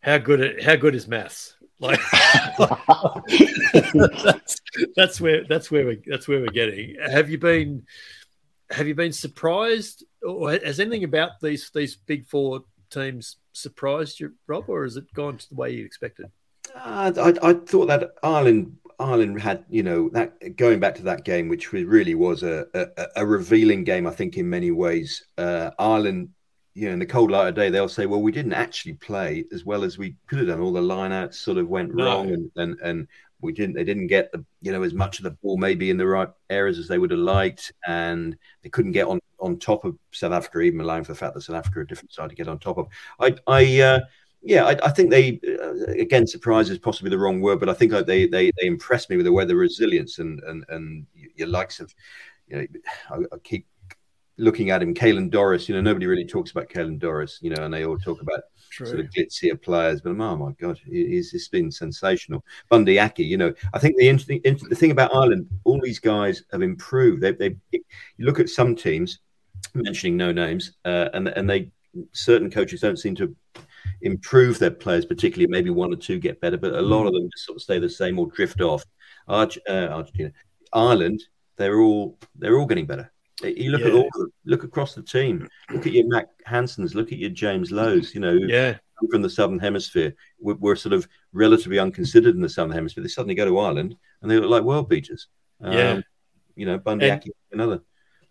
[0.00, 0.62] how good?
[0.62, 1.54] How good is maths?
[1.78, 2.00] Like
[4.02, 4.60] that's,
[4.96, 6.96] that's where that's where we that's where we're getting.
[7.00, 7.84] Have you been
[8.70, 14.32] have you been surprised, or has anything about these these big four teams surprised you,
[14.46, 16.30] Rob, or has it gone to the way you expected?
[16.74, 21.24] Uh, I, I thought that Ireland Ireland had you know that going back to that
[21.24, 24.06] game, which really was a, a, a revealing game.
[24.06, 26.30] I think in many ways, uh, Ireland.
[26.78, 29.44] You know, in the cold light of day, they'll say, "Well, we didn't actually play
[29.52, 30.60] as well as we could have done.
[30.60, 32.04] All the lineouts sort of went No.
[32.04, 33.08] wrong, and, and and
[33.40, 33.74] we didn't.
[33.74, 36.28] They didn't get the you know as much of the ball maybe in the right
[36.50, 40.32] areas as they would have liked, and they couldn't get on on top of South
[40.32, 42.46] Africa, even allowing for the fact that South Africa are a different side to get
[42.46, 42.86] on top of.
[43.18, 44.00] I I uh,
[44.42, 47.74] yeah, I, I think they uh, again surprise is possibly the wrong word, but I
[47.74, 51.48] think like, they they they impressed me with the weather resilience and and and your
[51.48, 51.92] likes of
[52.46, 52.66] you know
[53.10, 53.66] I, I keep
[54.38, 55.68] looking at him, Caelan Doris.
[55.68, 58.40] You know nobody really talks about Caelan Doris, you know, and they all talk about
[58.86, 62.44] sort of glitzier players, but oh my god, he- he's just been sensational.
[62.68, 66.44] Bundee Aki, you know, I think the interesting the thing about Ireland, all these guys
[66.52, 67.22] have improved.
[67.22, 67.80] They they you
[68.26, 69.20] look at some teams,
[69.74, 71.70] mentioning no names, uh, and and they
[72.12, 73.34] certain coaches don't seem to
[74.02, 77.28] improve their players, particularly maybe one or two get better, but a lot of them
[77.32, 78.84] just sort of stay the same or drift off.
[79.26, 80.30] Uh, Argentina,
[80.72, 81.22] Ireland,
[81.56, 83.10] they're all they're all getting better.
[83.42, 85.48] You look at all the, look across the team.
[85.70, 86.94] Look at your Mack Hansens.
[86.94, 88.14] Look at your James Lowe's.
[88.14, 88.76] You know, Yeah,
[89.10, 90.14] from the southern hemisphere.
[90.40, 93.02] We're, we're sort of relatively unconsidered in the southern hemisphere.
[93.04, 95.28] They suddenly go to Ireland and they look like world beaters.
[95.60, 96.00] Um, Yeah.
[96.56, 97.22] you know, Bundee And-
[97.52, 97.80] another.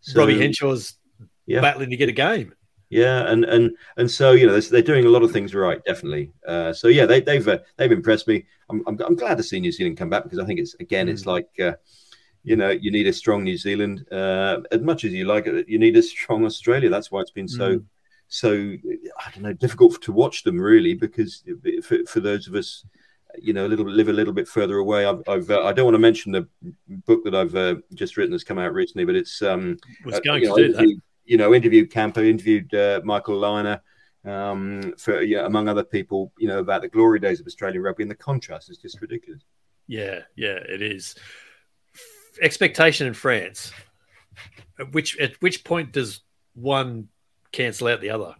[0.01, 0.97] So- Robbie Henshaw's
[1.45, 1.61] Yeah.
[1.61, 2.53] battling to get a game.
[2.89, 5.83] yeah, and and and so you know they're, they're doing a lot of things right,
[5.85, 6.31] definitely.
[6.47, 8.45] Uh, so yeah, they, they've uh, they've impressed me.
[8.69, 11.09] I'm, I'm I'm glad to see New Zealand come back because I think it's again
[11.09, 11.73] it's like uh,
[12.47, 15.67] you know you need a strong New Zealand uh, as much as you like it.
[15.67, 16.89] You need a strong Australia.
[16.89, 17.81] That's why it's been so
[18.29, 21.43] so I don't know difficult to watch them really because
[21.83, 22.85] for, for those of us
[23.39, 25.05] you know a little live a little bit further away.
[25.05, 26.47] I've, I've uh, I don't want to mention the
[27.05, 30.19] book that I've uh, just written that's come out recently, but it's um Was uh,
[30.21, 31.01] going you to know, do that.
[31.25, 33.81] You know, interviewed Campo, interviewed uh, Michael Lynagh,
[34.23, 36.31] um, for yeah, among other people.
[36.37, 39.41] You know about the glory days of Australian rugby, and the contrast is just ridiculous.
[39.87, 41.15] Yeah, yeah, it is.
[42.41, 43.71] Expectation in France.
[44.79, 46.21] At which at which point does
[46.53, 47.07] one
[47.51, 48.35] cancel out the other?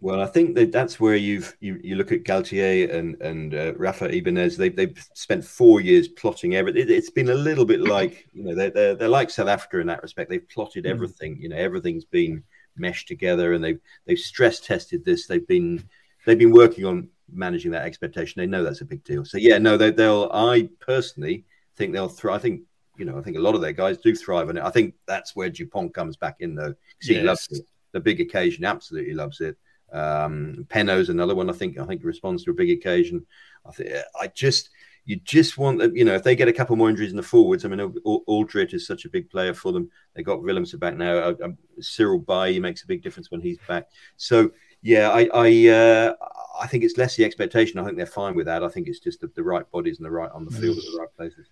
[0.00, 3.74] Well, I think that that's where you've you, you look at Galthié and and uh,
[3.76, 4.56] Rafa Ibanez.
[4.56, 6.82] They've they've spent four years plotting everything.
[6.82, 9.80] It, it's been a little bit like you know they're, they're they're like South Africa
[9.80, 10.30] in that respect.
[10.30, 10.90] They've plotted Mm.
[10.90, 11.38] everything.
[11.40, 12.44] You know everything's been
[12.76, 15.26] meshed together, and they've they've stress tested this.
[15.26, 15.82] They've been
[16.26, 18.40] they've been working on managing that expectation.
[18.40, 19.24] They know that's a big deal.
[19.24, 20.30] So yeah, no, they, they'll.
[20.34, 22.34] I personally think they'll throw.
[22.34, 22.60] I think
[22.96, 24.62] you know I think a lot of their guys do thrive on it.
[24.64, 26.72] I think that's where Dupont comes back in though.
[26.74, 27.24] 'cause he Yes.
[27.24, 27.66] loves it.
[27.92, 29.56] The big occasion, absolutely loves it.
[29.92, 31.48] Um, Penaud's another one.
[31.48, 33.24] I think I think responds to a big occasion.
[33.64, 33.90] I think
[34.20, 34.70] I just
[35.06, 35.94] you just want them.
[35.96, 38.24] You know, if they get a couple more injuries in the forwards, I mean, Al-
[38.26, 39.90] Alldritt is such a big player for them.
[40.14, 41.18] They got Willemse back now.
[41.18, 43.88] Uh, um, Cyril Baille makes a big difference when he's back.
[44.16, 44.50] So
[44.82, 46.14] yeah, I I, uh,
[46.60, 47.78] I think it's less the expectation.
[47.78, 48.64] I think they're fine with that.
[48.64, 50.84] I think it's just the, the right bodies and the right on the field at
[50.84, 51.46] the right places.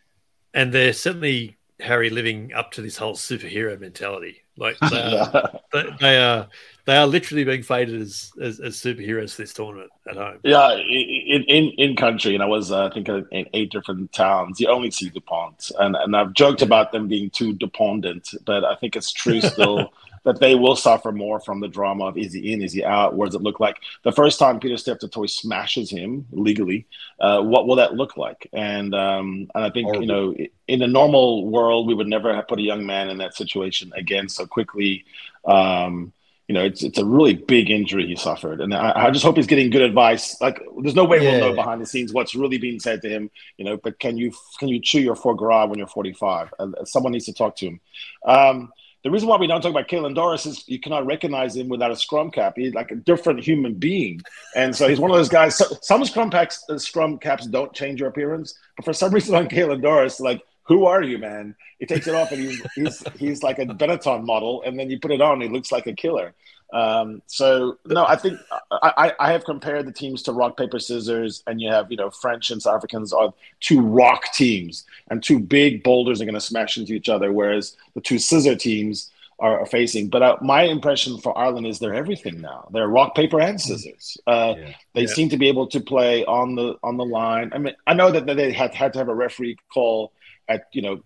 [0.54, 4.42] And they're certainly Harry living up to this whole superhero mentality.
[4.56, 6.48] Like they are, they, they are
[6.84, 10.38] they are literally being faded as, as as superheroes this tournament at home.
[10.42, 14.12] Yeah, in in, in country, and I was uh, I think uh, in eight different
[14.12, 14.60] towns.
[14.60, 18.74] You only see Dupont, and and I've joked about them being too dependent, but I
[18.76, 19.92] think it's true still.
[20.24, 23.14] that they will suffer more from the drama of is he in, is he out?
[23.14, 23.76] What does it look like?
[24.04, 26.86] The first time Pieter-Steph du Toit smashes him legally,
[27.20, 28.48] uh, what will that look like?
[28.52, 30.02] And um, and I think Horrible.
[30.02, 30.36] you know,
[30.68, 33.92] in a normal world, we would never have put a young man in that situation
[33.96, 35.04] again so quickly.
[35.44, 36.12] Um,
[36.48, 39.36] you know, it's it's a really big injury he suffered, and I, I just hope
[39.36, 40.38] he's getting good advice.
[40.40, 41.38] Like, there's no way yeah.
[41.38, 43.30] we'll know behind the scenes what's really being said to him.
[43.56, 46.52] You know, but can you can you chew your foie gras when you're 45?
[46.58, 47.80] Uh, someone needs to talk to him.
[48.26, 48.72] Um,
[49.02, 51.90] the reason why we don't talk about Caelan Doris is you cannot recognize him without
[51.90, 52.54] a scrum cap.
[52.56, 54.20] He's like a different human being,
[54.54, 55.56] and so he's one of those guys.
[55.56, 59.34] So, some scrum packs, uh, scrum caps don't change your appearance, but for some reason
[59.34, 61.56] on Caelan Doris, like who are you, man?
[61.78, 65.00] He takes it off and he's he's he's like a Benetton model, and then you
[65.00, 66.34] put it on, he looks like a killer.
[66.72, 71.42] Um, so no, I think I, I have compared the teams to rock paper scissors,
[71.46, 75.38] and you have you know French and South Africans are two rock teams, and two
[75.38, 79.60] big boulders are going to smash into each other, whereas the two scissor teams are,
[79.60, 80.08] are facing.
[80.08, 82.68] But uh, my impression for Ireland is they're everything now.
[82.72, 84.16] They're rock paper and scissors.
[84.26, 84.74] Uh, yeah.
[84.94, 85.14] They yeah.
[85.14, 87.52] seem to be able to play on the on the line.
[87.54, 90.12] I mean, I know that they had had to have a referee call
[90.48, 91.04] at you know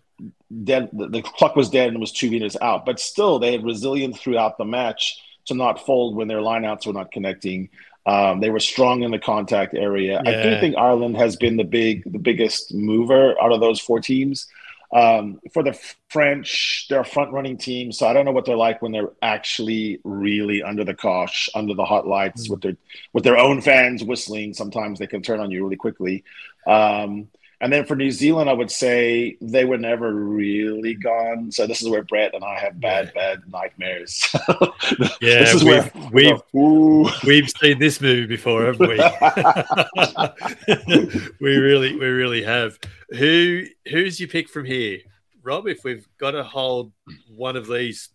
[0.62, 0.90] dead.
[0.92, 4.20] The, the clock was dead and was two meters out, but still they had resilience
[4.20, 7.70] throughout the match to not fold when their lineouts were not connecting.
[8.04, 10.20] Um, they were strong in the contact area.
[10.24, 10.30] Yeah.
[10.30, 14.00] I do think Ireland has been the big, the biggest mover out of those four
[14.00, 14.46] teams.
[14.94, 15.76] Um, for the
[16.10, 19.10] French, they're a front running team, so I don't know what they're like when they're
[19.20, 22.52] actually really under the cosh, under the hot lights, mm-hmm.
[22.52, 22.76] with their
[23.12, 24.54] with their own fans whistling.
[24.54, 26.22] Sometimes they can turn on you really quickly.
[26.66, 27.28] Um,
[27.60, 31.50] and then for New Zealand, I would say they were never really gone.
[31.50, 34.28] So this is where Brett and I have bad, bad nightmares.
[35.20, 36.52] yeah, this is we've, where we've
[37.24, 38.98] we've seen this movie before, haven't we?
[41.40, 42.78] we really, we really have.
[43.10, 44.98] Who who's your pick from here,
[45.42, 45.66] Rob?
[45.66, 46.92] If we've got to hold
[47.34, 48.10] one of these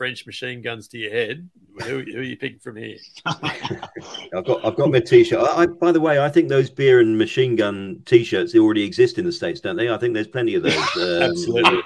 [0.00, 1.46] French machine guns to your head,
[1.82, 2.96] who, who are you picking from here?
[3.26, 5.38] I've got I've got my t-shirt.
[5.38, 9.18] I, I, by the way, I think those beer and machine gun t-shirts already exist
[9.18, 9.90] in the states, don't they?
[9.90, 10.74] I think there's plenty of those.
[10.96, 11.82] Um, Absolutely.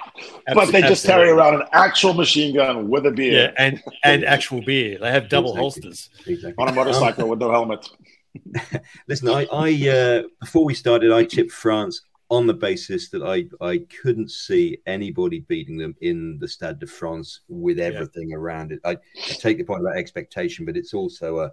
[0.53, 3.33] but they just carry around an actual machine gun with a beer.
[3.33, 4.97] Yeah, and and actual beer.
[4.97, 5.61] They have double exactly.
[5.61, 6.53] holsters exactly.
[6.57, 7.89] on a motorcycle um, with no helmet.
[9.09, 13.45] Listen, I, I uh, before we started, I tipped France on the basis that I,
[13.63, 18.37] I couldn't see anybody beating them in the Stade de France with everything yeah.
[18.37, 18.79] around it.
[18.83, 21.51] I, I, take the point about expectation, but it's also a,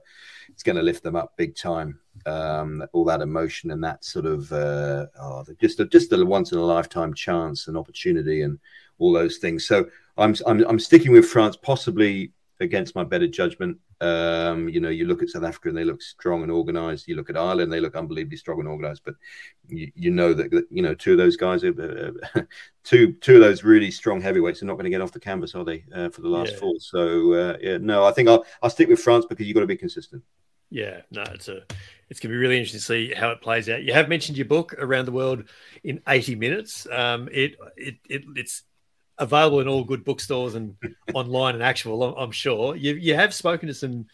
[0.49, 1.99] it's going to lift them up big time.
[2.25, 6.53] Um, all that emotion and that sort of uh, oh, just a, just a once
[6.53, 8.59] in a lifetime chance and opportunity and
[8.99, 9.67] all those things.
[9.67, 12.33] So I'm I'm, I'm sticking with France, possibly
[12.63, 13.79] against my better judgment.
[14.01, 17.07] Um, you know, you look at South Africa and they look strong and organised.
[17.07, 19.05] You look at Ireland, they look unbelievably strong and organised.
[19.05, 19.15] But
[19.69, 22.41] you, you know that, that, you know two of those guys, are, uh,
[22.85, 25.55] two two of those really strong heavyweights are not going to get off the canvas,
[25.55, 26.59] are they, uh, for the last yeah.
[26.59, 26.75] four?
[26.79, 29.67] So uh, yeah, no, I think I'll I'll stick with France because you've got to
[29.67, 30.23] be consistent.
[30.71, 31.65] Yeah, no, it's a
[32.09, 33.83] it's going to be really interesting to see how it plays out.
[33.83, 35.45] You have mentioned your book around the world
[35.85, 36.87] in 80 minutes.
[36.91, 38.63] Um, it, it it it's
[39.23, 40.77] available in all good bookstores and
[41.15, 42.17] online and actual.
[42.17, 44.07] I'm sure you you have spoken to some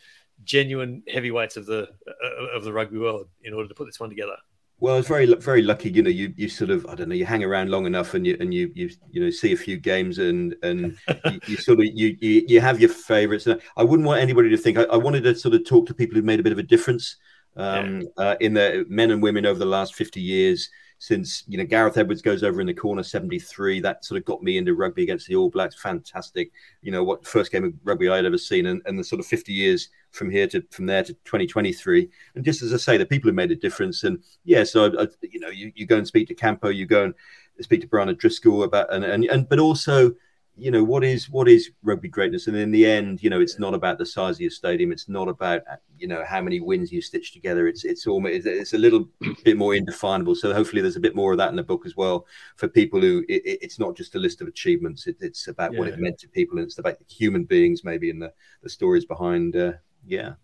[0.44, 4.10] genuine heavyweights of the uh, of the rugby world in order to put this one
[4.10, 4.36] together.
[4.80, 5.90] Well, it's very very lucky.
[5.90, 7.14] You know, you, you sort of I don't know.
[7.16, 9.76] You hang around long enough, and you and you you you know see a few
[9.76, 13.48] games, and and you, you, sort of you, you you have your favourites.
[13.76, 14.78] I wouldn't want anybody to think.
[14.78, 16.62] I, I, wanted to sort of talk to people who made a bit of a
[16.62, 17.16] difference
[17.56, 18.24] um, yeah.
[18.24, 21.96] uh, in the men and women over the last fifty years since you know Gareth
[21.96, 25.28] Edwards goes over in the corner 73 that sort of got me into rugby against
[25.28, 25.80] the All Blacks.
[25.80, 26.50] Fantastic.
[26.82, 29.26] You know what first game of rugby I'd ever seen and, and the sort of
[29.26, 33.06] 50 years from here to from there to 2023 and just as I say the
[33.06, 34.04] people who made a difference.
[34.04, 37.04] And yeah so I, you know you, you go and speak to Campo you go
[37.04, 37.14] and
[37.60, 40.14] speak to Brian Driscoll about and, and and but also
[40.58, 42.46] you know what is what is rugby greatness?
[42.46, 44.92] And in the end you know it's not about the size of your stadium.
[44.92, 45.62] It's not about
[45.96, 47.68] you know how many wins you stitch together.
[47.68, 49.08] It's it's almost it's a little
[49.44, 50.34] bit more indefinable.
[50.34, 53.00] So hopefully there's a bit more of that in the book as well for people
[53.00, 55.06] who it, it's not just a list of achievements.
[55.06, 55.78] It, it's about yeah.
[55.78, 58.32] what it meant to people and it's about human beings maybe and the,
[58.62, 59.72] the stories behind uh,
[60.06, 60.34] yeah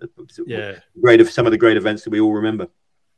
[0.46, 0.74] yeah.
[1.00, 2.68] great of some of the great events that we all remember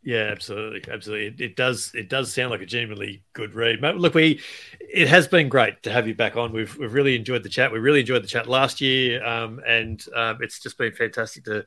[0.06, 1.26] yeah, absolutely, absolutely.
[1.26, 1.90] It, it, does.
[1.92, 3.80] It does sound like a genuinely good read.
[3.82, 4.40] Look, we.
[4.78, 6.52] It has been great to have you back on.
[6.52, 7.72] We've we've really enjoyed the chat.
[7.72, 11.62] We really enjoyed the chat last year, um, and um, it's just been fantastic to,
[11.62, 11.66] to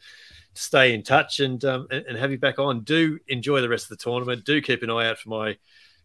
[0.62, 2.86] stay in touch and, um, and and have you back on.
[2.86, 4.46] Do enjoy the rest of the tournament.
[4.46, 5.58] Do keep an eye out for my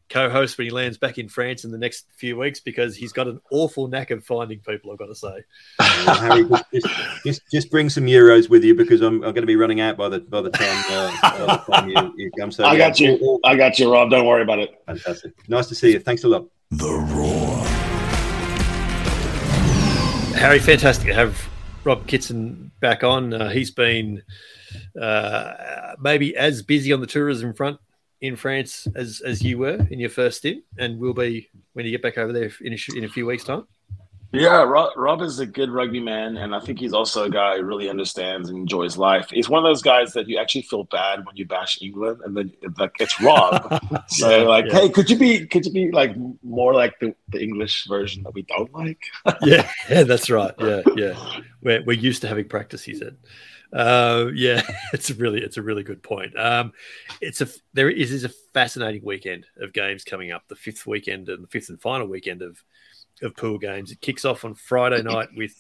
[0.09, 3.26] co-host when he lands back in France in the next few weeks because he's got
[3.26, 4.92] an awful knack of finding people.
[4.92, 5.42] I've got to say.
[5.80, 6.86] Harry, just,
[7.24, 9.96] just, just bring some euros with you because I'm, I'm going to be running out
[9.96, 12.50] by the by the time, uh, by the time you, you, come.
[12.50, 13.40] So I got you.
[13.44, 14.11] I got you, Rob.
[14.11, 14.80] Don't worry about it.
[14.86, 15.32] Fantastic.
[15.48, 16.00] Nice to see you.
[16.00, 16.46] Thanks a lot.
[16.70, 17.64] The Roar.
[20.38, 21.48] Harry, fantastic to have
[21.84, 23.32] Rob Kitson back on.
[23.32, 24.22] Uh, he's been
[25.00, 27.78] uh, maybe as busy on the tourism front
[28.25, 31.91] in France as as you were in your first stint, and will be when you
[31.91, 33.66] get back over there in a, in a few weeks' time.
[34.33, 37.57] Yeah, Rob, Rob, is a good rugby man, and I think he's also a guy
[37.57, 39.29] who really understands and enjoys life.
[39.31, 42.37] He's one of those guys that you actually feel bad when you bash England, and
[42.37, 43.81] then like it's Rob.
[44.09, 44.72] so yeah, like, yeah.
[44.72, 48.35] hey, could you be could you be like more like the, the English version that
[48.35, 48.99] we don't like?
[49.43, 50.55] yeah, yeah, that's right.
[50.59, 51.41] Yeah, yeah.
[51.62, 52.83] We're we're used to having practice.
[52.83, 53.16] He said.
[53.75, 54.62] Uh, yeah,
[54.93, 56.39] it's a really it's a really good point.
[56.39, 56.72] Um,
[57.20, 60.45] it's a there is, is a fascinating weekend of games coming up.
[60.49, 62.62] The fifth weekend and the fifth and final weekend of
[63.22, 63.91] of pool games.
[63.91, 65.53] It kicks off on Friday night with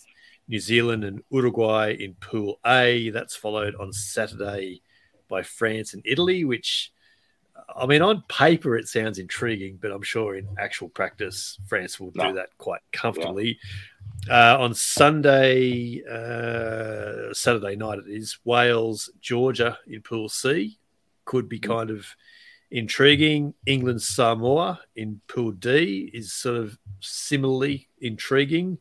[0.46, 3.10] New Zealand and Uruguay in Pool A.
[3.10, 4.82] That's followed on Saturday
[5.28, 6.92] by France and Italy, which
[7.76, 12.10] I mean, on paper it sounds intriguing, but I'm sure in actual practice France will
[12.10, 13.58] do that quite comfortably.
[14.26, 14.54] Yeah.
[14.54, 20.78] Uh, on Sunday, uh, Saturday night it is Wales, Georgia in Pool C.
[21.24, 21.68] Could be mm.
[21.68, 22.06] kind of
[22.70, 23.54] intriguing.
[23.66, 28.78] England Samoa in Pool D is sort of similarly intriguing.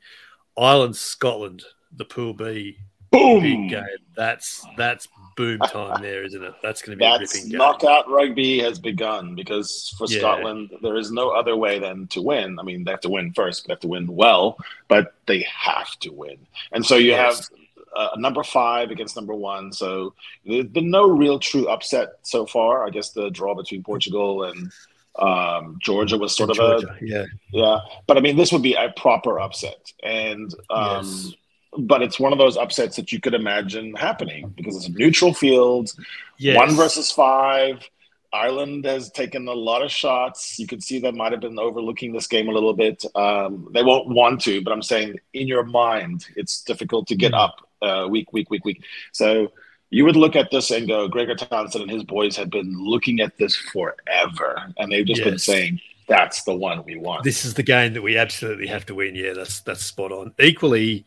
[0.57, 1.63] Ireland Scotland,
[1.95, 2.77] the Pool B
[3.13, 3.83] boom big game.
[4.15, 6.53] That's that's boom time there, isn't it?
[6.61, 7.57] That's going to be that's a ripping game.
[7.57, 10.19] Knockout rugby has begun because for yeah.
[10.19, 12.59] Scotland there is no other way than to win.
[12.59, 14.57] I mean, they have to win first, they have to win well,
[14.87, 16.37] but they have to win.
[16.71, 17.49] And so you yes.
[17.49, 17.59] have
[17.95, 19.71] uh, number five against number one.
[19.71, 20.13] So
[20.45, 22.85] there's been no real true upset so far.
[22.85, 24.71] I guess the draw between Portugal and
[25.15, 27.79] um, Georgia was sort of Georgia, a yeah, yeah.
[28.07, 31.33] But I mean, this would be a proper upset, and um, yes.
[31.77, 35.33] But it's one of those upsets that you could imagine happening because it's a neutral
[35.33, 35.91] field,
[36.37, 36.57] yes.
[36.57, 37.87] one versus five.
[38.31, 40.57] Ireland has taken a lot of shots.
[40.57, 43.05] You can see they might have been overlooking this game a little bit.
[43.13, 47.33] Um, they won't want to, but I'm saying in your mind, it's difficult to get
[47.33, 47.39] mm.
[47.39, 48.83] up uh, week, week, week, week.
[49.11, 49.51] So
[49.91, 53.19] you would look at this and go, Gregor Townsend and his boys have been looking
[53.19, 55.29] at this forever, and they've just yes.
[55.29, 57.23] been saying that's the one we want.
[57.23, 59.13] This is the game that we absolutely have to win.
[59.13, 60.33] Yeah, that's that's spot on.
[60.39, 61.05] Equally,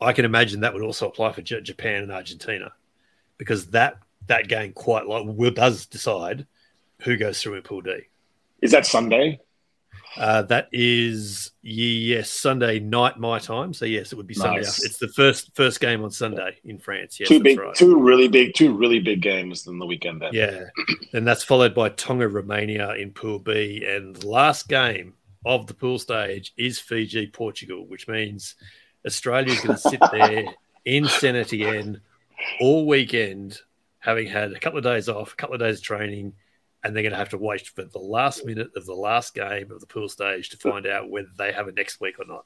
[0.00, 2.72] I can imagine that would also apply for J- Japan and Argentina,
[3.38, 6.46] because that that game quite like will does decide
[7.02, 8.00] who goes through in Pool D.
[8.62, 9.40] Is that Sunday?
[10.16, 13.74] Uh, that is yes Sunday night my time.
[13.74, 14.60] So yes, it would be Sunday.
[14.60, 17.20] It's the first first game on Sunday in France.
[17.20, 17.74] Yes, two big, right.
[17.74, 20.22] two really big, two really big games in the weekend.
[20.22, 20.30] Then.
[20.32, 20.64] Yeah,
[21.12, 25.74] and that's followed by Tonga Romania in Pool B, and the last game of the
[25.74, 28.54] pool stage is Fiji Portugal, which means
[29.06, 30.44] Australia is going to sit there
[30.84, 32.00] in Saint Etienne
[32.60, 33.58] all weekend,
[33.98, 36.34] having had a couple of days off, a couple of days of training
[36.86, 39.72] and they're going to have to wait for the last minute of the last game
[39.72, 42.44] of the pool stage to find out whether they have it next week or not.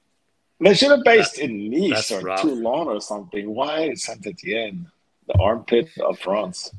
[0.58, 2.40] They should have based that, in Nice or rough.
[2.40, 3.54] Toulon or something.
[3.54, 4.86] Why Saint Etienne,
[5.26, 6.70] the armpit of France?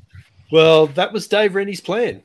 [0.50, 2.24] Well, that was Dave Rennie's plan.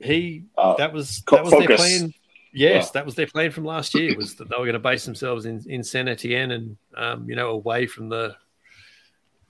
[0.00, 1.68] He uh, that was that was focus.
[1.68, 2.14] their plan.
[2.54, 4.16] Yes, that was their plan from last year.
[4.16, 7.36] Was that they were going to base themselves in in Saint Etienne and um, you
[7.36, 8.36] know away from the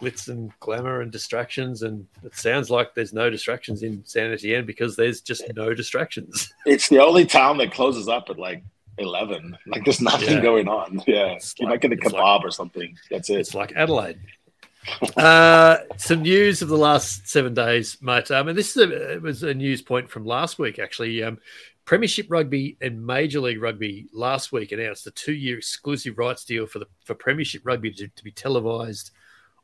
[0.01, 1.83] glitz and glamour and distractions.
[1.83, 6.53] And it sounds like there's no distractions in San Etienne because there's just no distractions.
[6.67, 8.65] It's the only town that closes up at like
[8.99, 9.57] 11.
[9.67, 10.41] Like there's nothing yeah.
[10.41, 11.03] going on.
[11.07, 11.33] Yeah.
[11.33, 12.97] It's you like, might get a kebab like, or something.
[13.11, 13.39] That's it.
[13.39, 14.19] It's like Adelaide.
[15.17, 18.31] uh, some news of the last seven days, mate.
[18.31, 21.23] Um, and this a, it was a news point from last week, actually.
[21.23, 21.39] Um,
[21.85, 26.79] Premiership Rugby and Major League Rugby last week announced a two-year exclusive rights deal for
[26.79, 29.11] the for Premiership Rugby to, to be televised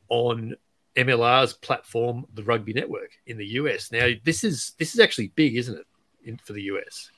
[0.09, 0.55] on
[0.97, 3.91] MLR's platform, the Rugby Network in the US.
[3.91, 5.87] Now, this is this is actually big, isn't it,
[6.25, 7.11] in, for the US?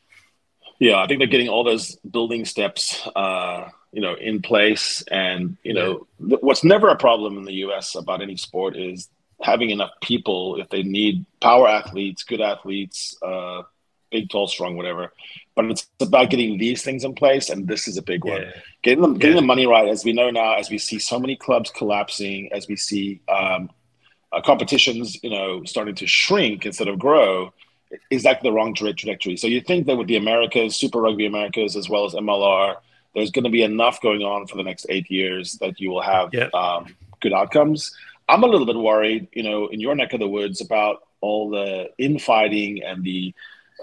[0.78, 5.02] Yeah, I think they're getting all those building steps, uh, you know, in place.
[5.10, 7.94] And you know, th- what's never a problem in the U.S.
[7.94, 9.08] about any sport is
[9.40, 13.62] having enough people if they need power athletes, good athletes, uh,
[14.12, 15.12] big, tall, strong, whatever.
[15.56, 18.42] But it's about getting these things in place, and this is a big one.
[18.42, 18.52] Yeah.
[18.82, 19.40] Getting them, getting yeah.
[19.40, 22.68] the money right, as we know now, as we see so many clubs collapsing, as
[22.68, 23.70] we see um,
[24.32, 27.52] uh, competitions, you know, starting to shrink instead of grow,
[28.10, 29.36] is that the wrong trajectory?
[29.36, 32.76] So you think that with the Americas, Super Rugby Americas, as well as MLR,
[33.14, 36.00] there's going to be enough going on for the next eight years that you will
[36.00, 36.48] have yeah.
[36.54, 37.94] um, good outcomes.
[38.28, 41.50] I'm a little bit worried, you know, in your neck of the woods about all
[41.50, 43.34] the infighting and the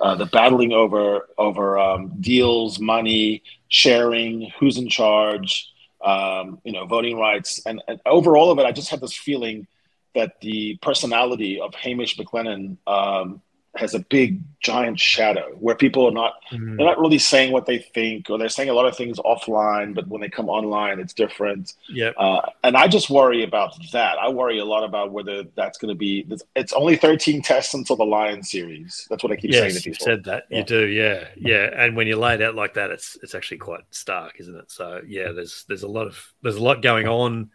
[0.01, 5.71] uh, the battling over over um, deals, money, sharing, who's in charge,
[6.03, 9.15] um, you know, voting rights, and, and, over all of it, I just had this
[9.15, 9.67] feeling
[10.15, 13.41] that the personality of Hamish McLennan um,
[13.75, 16.77] has a big giant shadow where people are not Mm.
[16.77, 19.93] they're not really saying what they think or they're saying a lot of things offline
[19.93, 24.17] but when they come online it's different yeah uh, and i just worry about that
[24.17, 27.95] i worry a lot about whether that's going to be it's only 13 tests until
[27.95, 30.45] the lion series that's what i keep saying Yes, to you've said that.
[30.49, 30.57] Yeah.
[30.57, 31.69] You do, yeah, yeah.
[31.75, 34.71] And when you lay it out like that, it's it's actually quite stark, isn't it?
[34.71, 37.51] So yeah, there's there's a lot of there's a lot going on.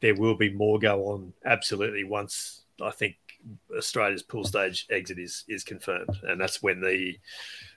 [0.00, 2.04] There will be more go on, absolutely.
[2.04, 3.16] Once I think
[3.76, 7.18] Australia's pool stage exit is is confirmed, and that's when the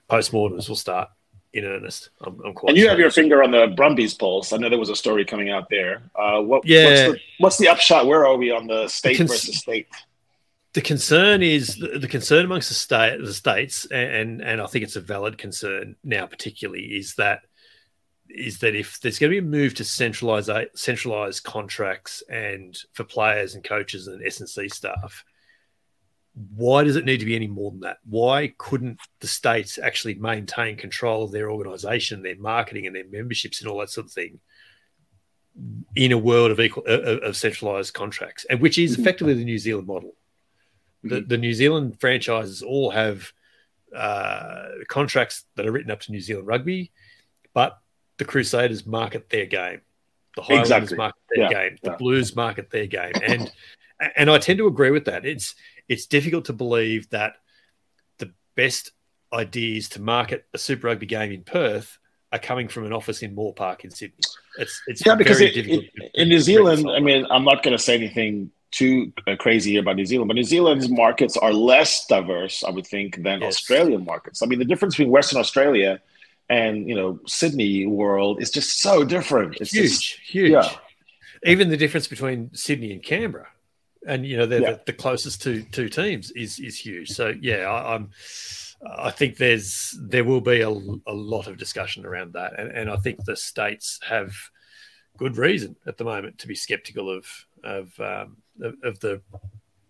[0.09, 1.09] postmortems will start
[1.53, 2.09] in earnest.
[2.21, 2.69] I'm, I'm quite.
[2.71, 4.53] and you have your finger on the Brumbies pulse.
[4.53, 6.03] I know there was a story coming out there.
[6.15, 6.85] Uh, what, Yeah.
[6.85, 8.05] what's, the, what's the upshot?
[8.05, 9.87] Where are we on the state cons- versus state?
[10.73, 14.83] the concern is the, the concern amongst the state the states and and I think
[14.83, 17.39] it's a valid concern now particularly is that
[18.29, 23.05] is that if there's going to be a move to centralize centralized contracts and for
[23.05, 25.23] players and coaches and S&C staff
[26.55, 30.13] why does it need to be any more than that why couldn't the states actually
[30.15, 34.11] maintain control of their organization their marketing and their memberships and all that sort of
[34.11, 34.39] thing
[35.95, 38.99] in a world of equal of, of centralized contracts and which is Mhm.
[38.99, 40.15] effectively the New Zealand model
[41.03, 43.31] the, the New Zealand franchises all have
[43.95, 46.91] uh, contracts that are written up to New Zealand rugby,
[47.53, 47.79] but
[48.17, 49.79] the Crusaders market their game.
[50.35, 50.97] The Highlanders Exactly.
[50.97, 51.77] market their Yeah, game.
[51.83, 51.95] The yeah.
[51.97, 53.13] Blues market their game.
[53.25, 53.49] And
[54.17, 55.25] and I tend to agree with that.
[55.25, 55.55] It's
[55.89, 57.35] it's difficult to believe that
[58.17, 58.91] the best
[59.33, 61.97] ideas to market a Super Rugby game in Perth
[62.31, 64.19] are coming from an office in Moore Park in Sydney.
[64.57, 66.89] It's it's Yeah, because very it, difficult it- in New Zealand.
[66.89, 70.27] I mean, I'm not going to say anything too uh, crazy here about New Zealand,
[70.27, 73.55] but New Zealand's markets are less diverse, I would think, than Yes.
[73.55, 74.41] Australian markets.
[74.41, 76.01] I mean, the difference between Western Australia
[76.49, 79.55] and you know Sydney world is just so different.
[79.61, 80.51] It's huge, just- huge.
[80.51, 80.69] yeah.
[81.45, 83.47] Even the difference between Sydney and Canberra,
[84.07, 84.71] and you know they're Yeah.
[84.71, 87.09] the, the closest two two teams is is huge.
[87.09, 88.09] So yeah, I, I'm.
[88.85, 92.89] I think there's there will be a, a lot of discussion around that, and, and
[92.91, 94.33] I think the states have
[95.17, 97.25] good reason at the moment to be sceptical of
[97.63, 99.21] of um, of, of the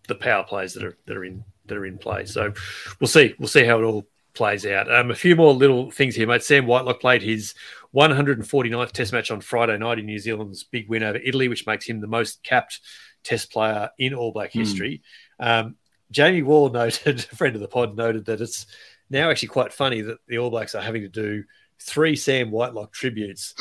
[0.08, 2.24] the power plays that are that are in that are in play.
[2.24, 2.52] So
[2.98, 4.90] we'll see we'll see how it all plays out.
[4.90, 6.42] Um, a few more little things here, mate.
[6.42, 7.54] Sam Whitelock played his
[7.94, 11.86] 149th Test match on Friday night in New Zealand's big win over Italy, which makes
[11.86, 12.80] him the most capped
[13.24, 14.60] Test player in All Black Hmm.
[14.60, 15.02] history.
[15.40, 15.76] Um,
[16.10, 18.66] Jamie Wall noted, a friend of the pod, noted that it's
[19.10, 21.44] now actually quite funny that the All Blacks are having to do
[21.80, 23.54] three Sam Whitelock tributes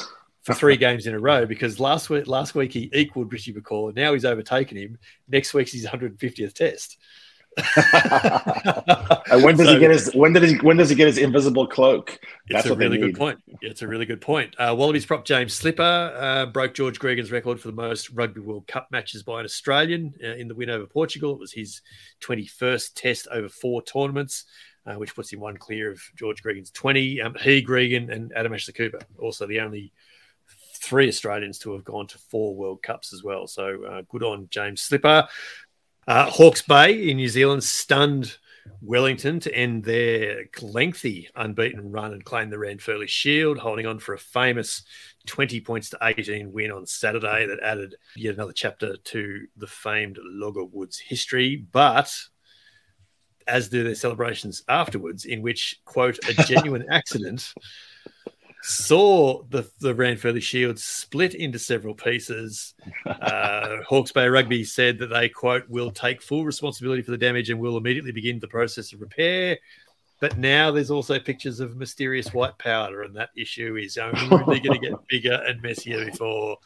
[0.44, 3.94] for three games in a row because last week last week he equaled Richie McCaw.
[3.96, 4.98] Now he's overtaken him.
[5.28, 6.98] Next week's his 150th Test.
[7.58, 10.14] And when does So- he get his?
[10.14, 10.56] When did he?
[10.58, 12.20] When does he get his invisible cloak?
[12.48, 13.40] It's a really good point.
[13.62, 14.56] It's a really good point.
[14.58, 18.68] Uh, Wallabies prop James Slipper uh, broke George Gregan's record for the most Rugby World
[18.68, 21.34] Cup matches by an Australian uh, in the win over Portugal.
[21.34, 21.82] It was his
[22.22, 24.46] 21st test over four tournaments,
[24.86, 27.22] uh, which puts him one clear of George Gregan's 20.
[27.22, 29.92] Um, he, Gregan, and Adam Ashley Cooper, also the only
[30.80, 33.48] three Australians to have gone to four World Cups as well.
[33.48, 35.28] So uh, good on James Slipper.
[36.08, 38.38] Uh, Hawke's Bay in New Zealand stunned
[38.82, 44.14] Wellington to end their lengthy unbeaten run and claim the Ranfurly Shield, holding on for
[44.14, 44.84] a famous
[45.26, 50.18] 20 points to 18 win on Saturday that added yet another chapter to the famed
[50.24, 51.58] Log o' Wood history.
[51.58, 52.10] But
[53.46, 57.54] as do their celebrations afterwards, in which, quote, a genuine accident
[58.62, 62.74] saw the, the Ranfurly Shield split into several pieces.
[63.06, 67.50] Uh, Hawke's Bay Rugby said that they, quote, will take full responsibility for the damage
[67.50, 69.58] and will immediately begin the process of repair.
[70.20, 74.28] But now there's also pictures of mysterious white powder, and that issue is only
[74.60, 76.58] going to get bigger and messier before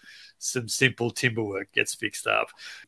[0.41, 2.47] some simple timber work gets fixed up.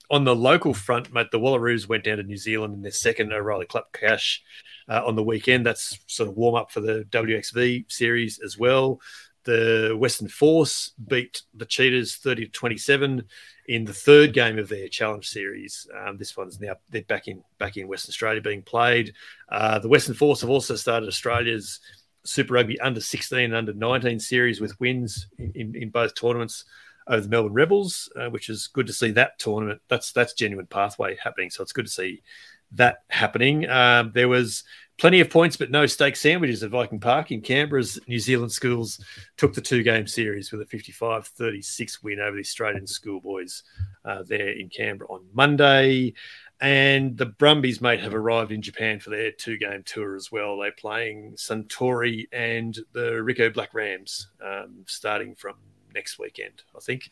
[0.10, 3.32] On the local front, mate, the Wallaroos went down to New Zealand in their second
[3.32, 4.44] O'Reilly Cup cash
[4.90, 5.66] uh, on the weekend.
[5.66, 9.00] That's sort of warm up for the WXV series as well.
[9.46, 13.24] The Western Force beat the Cheetahs 30 to 27
[13.68, 15.86] in the third game of their challenge series.
[15.98, 19.14] Um, this one's now they're back in back in Western Australia being played.
[19.50, 21.82] Uh, the Western Force have also started Australia's
[22.24, 26.64] Super Rugby under 16 and under 19 series with wins in, in, in both tournaments
[27.08, 29.82] over the Melbourne Rebels, uh, which is good to see that tournament.
[29.88, 31.50] That's that's genuine pathway happening.
[31.50, 32.24] So it's good to see
[32.74, 33.70] that happening.
[33.70, 34.64] Um, there was
[34.98, 39.04] plenty of points, but no steak sandwiches at Viking Park in Canberra's New Zealand schools
[39.38, 43.64] took the two game series with a 55 36 win over the Australian schoolboys
[44.06, 46.14] uh, there in Canberra on Monday.
[46.62, 50.58] And the Brumbies, mate, have arrived in Japan for their two game tour as well.
[50.58, 55.56] They're playing Suntory and the Ricoh Black Rams um, starting from
[55.94, 57.10] next weekend, I think.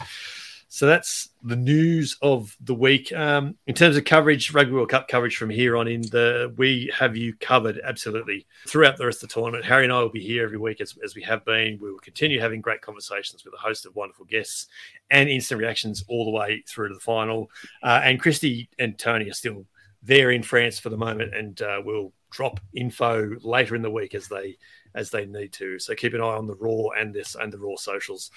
[0.73, 3.11] So that's the news of the week.
[3.11, 6.89] Um, in terms of coverage, Rugby World Cup coverage from here on in, the we
[6.97, 9.65] have you covered absolutely throughout the rest of the tournament.
[9.65, 11.77] Harry and I will be here every week as, as we have been.
[11.81, 14.67] We will continue having great conversations with a host of wonderful guests
[15.09, 17.51] and instant reactions all the way through to the final.
[17.83, 19.65] Uh, and Christy and Tony are still
[20.01, 24.15] there in France for the moment, and uh, we'll drop info later in the week
[24.15, 24.57] as they
[24.95, 25.79] as they need to.
[25.79, 28.31] So keep an eye on the Roar and this and the Roar socials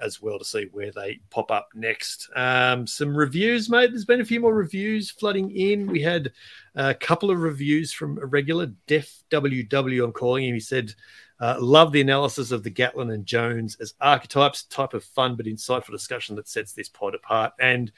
[0.00, 2.28] as well to see where they pop up next.
[2.36, 3.90] Um, some reviews, mate.
[3.90, 5.86] There's been a few more reviews flooding in.
[5.86, 6.32] We had
[6.74, 10.04] a couple of reviews from a regular Def WW.
[10.04, 10.54] I'm calling him.
[10.54, 10.94] He said,
[11.40, 14.64] uh, "Love the analysis of the Gatland and Jones as archetypes.
[14.64, 17.92] Type of fun but insightful discussion that sets this pod apart." And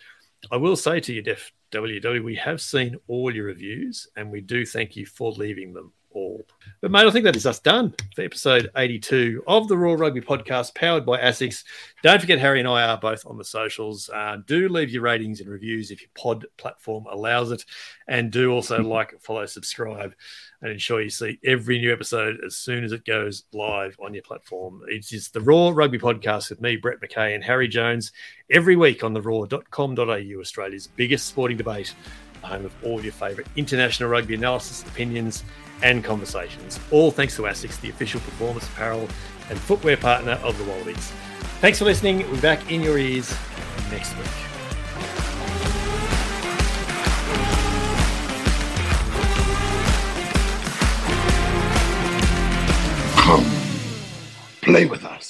[0.51, 4.41] I will say to you, Def WW, we have seen all your reviews, and we
[4.41, 6.45] do thank you for leaving them all.
[6.81, 10.21] But, mate, I think that is us done for episode 82 of the Roar Rugby
[10.21, 11.65] podcast powered by ASICS.
[12.03, 14.09] Don't forget, Harry and I are both on the socials.
[14.09, 17.65] Uh, do leave your ratings and reviews if your pod platform allows it.
[18.09, 20.15] And do also like, follow, subscribe,
[20.63, 24.23] and ensure you see every new episode as soon as it goes live on your
[24.23, 24.83] platform.
[24.89, 28.13] It's just the Roar Rugby podcast with me, Brett McKay, and Harry Jones
[28.51, 31.95] every week on the roar.com.au, Australia's biggest sporting debate,
[32.43, 35.45] home of all your favourite international rugby analysis, opinions,
[35.83, 36.79] and conversations.
[36.91, 39.09] All thanks to ASICS, the official performance apparel
[39.49, 41.13] and footwear partner of the Wallabies.
[41.61, 42.19] Thanks for listening.
[42.19, 43.35] We'll be back in your ears
[43.91, 44.27] next week.
[54.63, 55.30] Play with us.